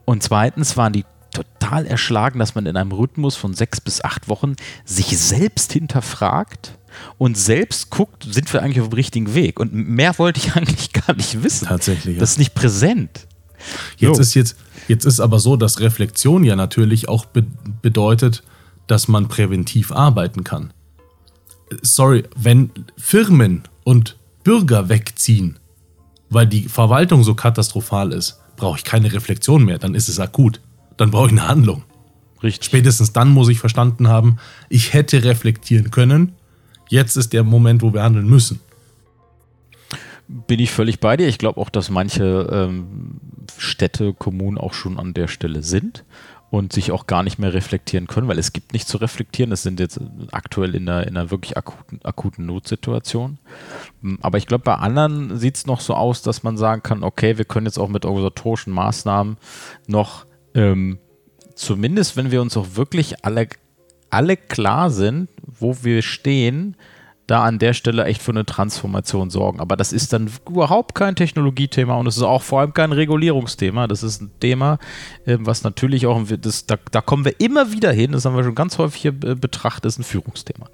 und 0.05 0.23
zweitens 0.23 0.77
waren 0.77 0.93
die 0.93 1.05
total 1.33 1.87
erschlagen, 1.87 2.39
dass 2.39 2.55
man 2.55 2.67
in 2.67 2.77
einem 2.77 2.93
Rhythmus 2.93 3.37
von 3.37 3.55
sechs 3.55 3.81
bis 3.81 4.03
acht 4.05 4.29
Wochen 4.29 4.55
sich 4.85 5.17
selbst 5.19 5.73
hinterfragt 5.73 6.77
und 7.17 7.39
selbst 7.39 7.89
guckt, 7.89 8.27
sind 8.31 8.53
wir 8.53 8.63
eigentlich 8.63 8.83
auf 8.83 8.91
dem 8.91 8.95
richtigen 8.97 9.35
Weg. 9.35 9.59
Und 9.59 9.73
mehr 9.73 10.19
wollte 10.19 10.41
ich 10.41 10.53
eigentlich 10.57 10.93
gar 10.93 11.17
nicht 11.17 11.43
wissen. 11.43 11.67
Tatsächlich, 11.69 12.17
ja. 12.17 12.21
Das 12.21 12.33
ist 12.33 12.39
nicht 12.39 12.53
präsent. 12.55 13.27
Jetzt 13.97 14.17
Jo. 14.17 14.21
ist 14.21 14.35
jetzt, 14.35 14.57
jetzt 14.89 15.07
ist 15.07 15.21
aber 15.21 15.39
so, 15.39 15.57
dass 15.57 15.81
Reflexion 15.81 16.45
ja 16.45 16.55
natürlich 16.55 17.09
auch 17.09 17.25
be 17.25 17.47
bedeutet, 17.81 18.43
dass 18.89 19.09
man 19.09 19.29
präventiv 19.29 19.91
arbeiten 19.91 20.45
kann. 20.45 20.75
Sorry, 21.81 22.25
wenn 22.37 22.71
Firmen 22.99 23.63
und 23.85 24.19
Bürger 24.45 24.91
wegziehen, 24.91 25.59
weil 26.33 26.47
die 26.47 26.69
Verwaltung 26.69 27.25
so 27.25 27.35
katastrophal 27.35 28.13
ist, 28.13 28.41
brauche 28.57 28.79
ich 28.79 28.85
keine 28.85 29.13
Reflexion 29.13 29.65
mehr, 29.65 29.79
dann 29.79 29.95
ist 29.95 30.09
es 30.09 30.21
akut. 30.21 30.61
Dann 30.97 31.11
brauche 31.11 31.27
ich 31.27 31.33
eine 31.33 31.49
Handlung. 31.49 31.85
Richtig. 32.43 32.67
Spätestens 32.67 33.13
dann 33.13 33.31
muss 33.31 33.49
ich 33.49 33.59
verstanden 33.59 34.09
haben, 34.09 34.39
ich 34.69 34.93
hätte 34.93 35.25
reflektieren 35.25 35.91
können. 35.91 36.33
Jetzt 36.89 37.17
ist 37.17 37.33
der 37.33 37.45
Moment, 37.45 37.83
wo 37.83 37.95
wir 37.95 38.03
handeln 38.03 38.29
müssen. 38.29 38.61
Bin 40.29 40.61
ich 40.61 40.71
völlig 40.71 41.01
bei 41.01 41.17
dir. 41.17 41.29
Ich 41.29 41.39
glaube 41.39 41.61
auch, 41.61 41.71
dass 41.71 41.91
manche 41.91 42.49
ähm, 42.51 43.21
Städte, 43.59 44.13
Kommunen 44.13 44.59
auch 44.59 44.75
schon 44.75 44.99
an 44.99 45.15
der 45.15 45.29
Stelle 45.29 45.63
sind 45.63 46.05
und 46.53 46.75
sich 46.75 46.93
auch 46.93 47.07
gar 47.07 47.23
nicht 47.23 47.39
mehr 47.39 47.55
reflektieren 47.55 48.07
können, 48.07 48.29
weil 48.29 48.39
es 48.39 48.53
gibt 48.53 48.75
nichts 48.75 48.91
zu 48.91 48.99
reflektieren. 48.99 49.53
Es 49.53 49.63
sind 49.63 49.81
jetzt 49.81 49.99
aktuell 50.33 50.75
in 50.75 50.87
einer, 50.87 51.07
in 51.07 51.17
einer 51.17 51.31
wirklich 51.31 51.57
akuten, 51.57 51.99
akuten 52.05 52.45
Notsituation. 52.45 53.39
Mm, 54.03 54.17
Aber 54.21 54.37
ich 54.37 54.47
glaube, 54.47 54.63
bei 54.63 54.75
anderen 54.75 55.39
sieht 55.39 55.57
es 55.57 55.67
noch 55.67 55.81
so 55.81 55.95
aus, 55.95 56.21
dass 56.21 56.43
man 56.43 56.59
sagen 56.59 56.83
kann, 56.83 57.05
okay, 57.05 57.39
wir 57.39 57.47
können 57.47 57.65
jetzt 57.65 57.79
auch 57.79 57.89
mit 57.89 58.05
organisatorischen 58.05 58.71
Maßnahmen 58.71 59.39
noch 59.87 60.27
ähm, 60.55 60.99
zumindest, 61.55 62.19
wenn 62.19 62.31
wir 62.31 62.43
uns 62.43 62.55
auch 62.59 62.77
wirklich 62.77 63.25
alle, 63.25 63.49
alle 64.11 64.37
klar 64.37 64.91
sind, 64.91 65.31
wo 65.41 65.79
wir 65.83 66.03
stehen, 66.03 66.77
da 67.27 67.45
an 67.45 67.59
der 67.59 67.73
Stelle 67.73 68.05
echt 68.05 68.21
für 68.21 68.33
eine 68.33 68.45
Transformation 68.45 69.31
sorgen. 69.31 69.61
Aber 69.61 69.77
das 69.77 69.93
ist 69.93 70.13
dann 70.13 70.29
überhaupt 70.49 70.95
kein 70.95 71.15
Technologiethema 71.15 71.95
und 71.97 72.07
es 72.07 72.17
ist 72.17 72.23
auch 72.23 72.43
vor 72.43 72.61
allem 72.61 72.75
kein 72.75 72.93
Regulierungsthema. 72.93 73.87
Das 73.87 74.03
ist 74.03 74.21
ein 74.21 74.31
Thema, 74.41 74.79
äh, 75.25 75.39
was 75.41 75.63
natürlich 75.63 76.07
auch, 76.07 76.21
das, 76.41 76.67
da, 76.67 76.77
da, 76.91 77.01
kommen 77.01 77.25
wir 77.25 77.39
immer 77.41 77.73
wieder 77.73 77.93
hin, 77.93 78.13
das 78.13 78.25
haben 78.25 78.37
wir 78.37 78.45
schon 78.45 78.55
ganz 78.55 78.77
häufig 78.79 79.03
hier 79.03 79.13
betrachtet, 79.13 79.87
ist 79.87 79.99
ein 79.99 80.05
Führungsthema. 80.05 80.67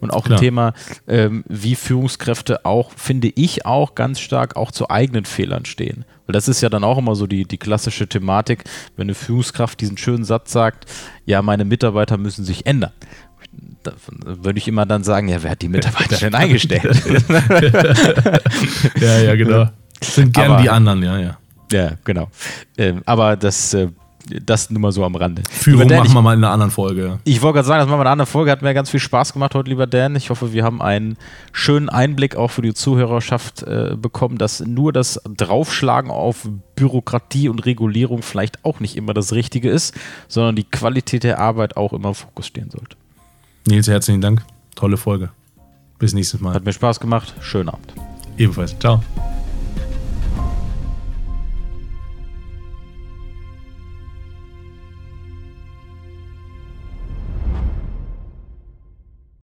Und 0.00 0.12
auch 0.12 0.24
Klar. 0.24 0.38
ein 0.38 0.40
Thema, 0.40 0.74
ähm, 1.06 1.44
wie 1.48 1.76
Führungskräfte 1.76 2.64
auch, 2.64 2.90
finde 2.96 3.28
ich, 3.28 3.64
auch 3.64 3.94
ganz 3.94 4.18
stark 4.18 4.56
auch 4.56 4.72
zu 4.72 4.90
eigenen 4.90 5.24
Fehlern 5.24 5.64
stehen. 5.64 6.04
Weil 6.26 6.34
das 6.34 6.48
ist 6.48 6.60
ja 6.60 6.68
dann 6.68 6.84
auch 6.84 6.98
immer 6.98 7.14
so 7.14 7.26
die, 7.26 7.44
die 7.44 7.58
klassische 7.58 8.08
Thematik, 8.08 8.64
wenn 8.96 9.06
eine 9.06 9.14
Führungskraft 9.14 9.80
diesen 9.80 9.98
schönen 9.98 10.24
Satz 10.24 10.52
sagt, 10.52 10.86
ja, 11.26 11.42
meine 11.42 11.64
Mitarbeiter 11.64 12.16
müssen 12.16 12.44
sich 12.44 12.66
ändern 12.66 12.92
würde 14.24 14.58
ich 14.58 14.68
immer 14.68 14.86
dann 14.86 15.04
sagen, 15.04 15.28
ja, 15.28 15.42
wer 15.42 15.50
hat 15.52 15.62
die 15.62 15.68
Mitarbeiter 15.68 16.16
denn 16.16 16.34
eingestellt? 16.34 17.02
ja, 19.00 19.18
ja, 19.18 19.34
genau. 19.34 19.68
Sind 20.00 20.34
gern 20.34 20.52
aber, 20.52 20.62
die 20.62 20.70
anderen, 20.70 21.02
ja, 21.02 21.18
ja. 21.18 21.38
Ja, 21.70 21.92
genau. 22.04 22.28
Ähm, 22.76 23.02
aber 23.06 23.36
das, 23.36 23.72
äh, 23.74 23.88
das 24.44 24.70
nur 24.70 24.80
mal 24.80 24.92
so 24.92 25.04
am 25.04 25.14
Rande. 25.14 25.42
Führung 25.50 25.88
Dan, 25.88 25.98
machen 25.98 26.08
ich, 26.08 26.14
wir 26.14 26.22
mal 26.22 26.34
in 26.34 26.44
einer 26.44 26.52
anderen 26.52 26.70
Folge. 26.70 27.18
Ich 27.24 27.42
wollte 27.42 27.56
gerade 27.56 27.68
sagen, 27.68 27.80
das 27.80 27.88
machen 27.88 27.98
wir 27.98 28.02
in 28.02 28.06
einer 28.06 28.12
anderen 28.12 28.30
Folge. 28.30 28.50
Hat 28.50 28.62
mir 28.62 28.74
ganz 28.74 28.90
viel 28.90 29.00
Spaß 29.00 29.32
gemacht 29.32 29.54
heute, 29.54 29.70
lieber 29.70 29.86
Dan. 29.86 30.14
Ich 30.16 30.30
hoffe, 30.30 30.52
wir 30.52 30.64
haben 30.64 30.82
einen 30.82 31.16
schönen 31.52 31.88
Einblick 31.88 32.36
auch 32.36 32.48
für 32.48 32.62
die 32.62 32.74
Zuhörerschaft 32.74 33.62
äh, 33.62 33.96
bekommen, 33.96 34.38
dass 34.38 34.60
nur 34.60 34.92
das 34.92 35.20
Draufschlagen 35.24 36.10
auf 36.10 36.48
Bürokratie 36.76 37.48
und 37.48 37.60
Regulierung 37.60 38.22
vielleicht 38.22 38.64
auch 38.64 38.80
nicht 38.80 38.96
immer 38.96 39.14
das 39.14 39.32
Richtige 39.32 39.70
ist, 39.70 39.94
sondern 40.28 40.56
die 40.56 40.64
Qualität 40.64 41.24
der 41.24 41.38
Arbeit 41.38 41.76
auch 41.76 41.92
immer 41.92 42.08
im 42.08 42.14
Fokus 42.14 42.46
stehen 42.46 42.70
sollte. 42.70 42.96
Nils, 43.66 43.88
herzlichen 43.88 44.20
Dank. 44.20 44.42
Tolle 44.74 44.96
Folge. 44.96 45.30
Bis 45.98 46.14
nächstes 46.14 46.40
Mal. 46.40 46.54
Hat 46.54 46.64
mir 46.64 46.72
Spaß 46.72 46.98
gemacht. 47.00 47.34
Schönen 47.40 47.68
Abend. 47.68 47.94
Ebenfalls. 48.36 48.76
Ciao. 48.78 49.00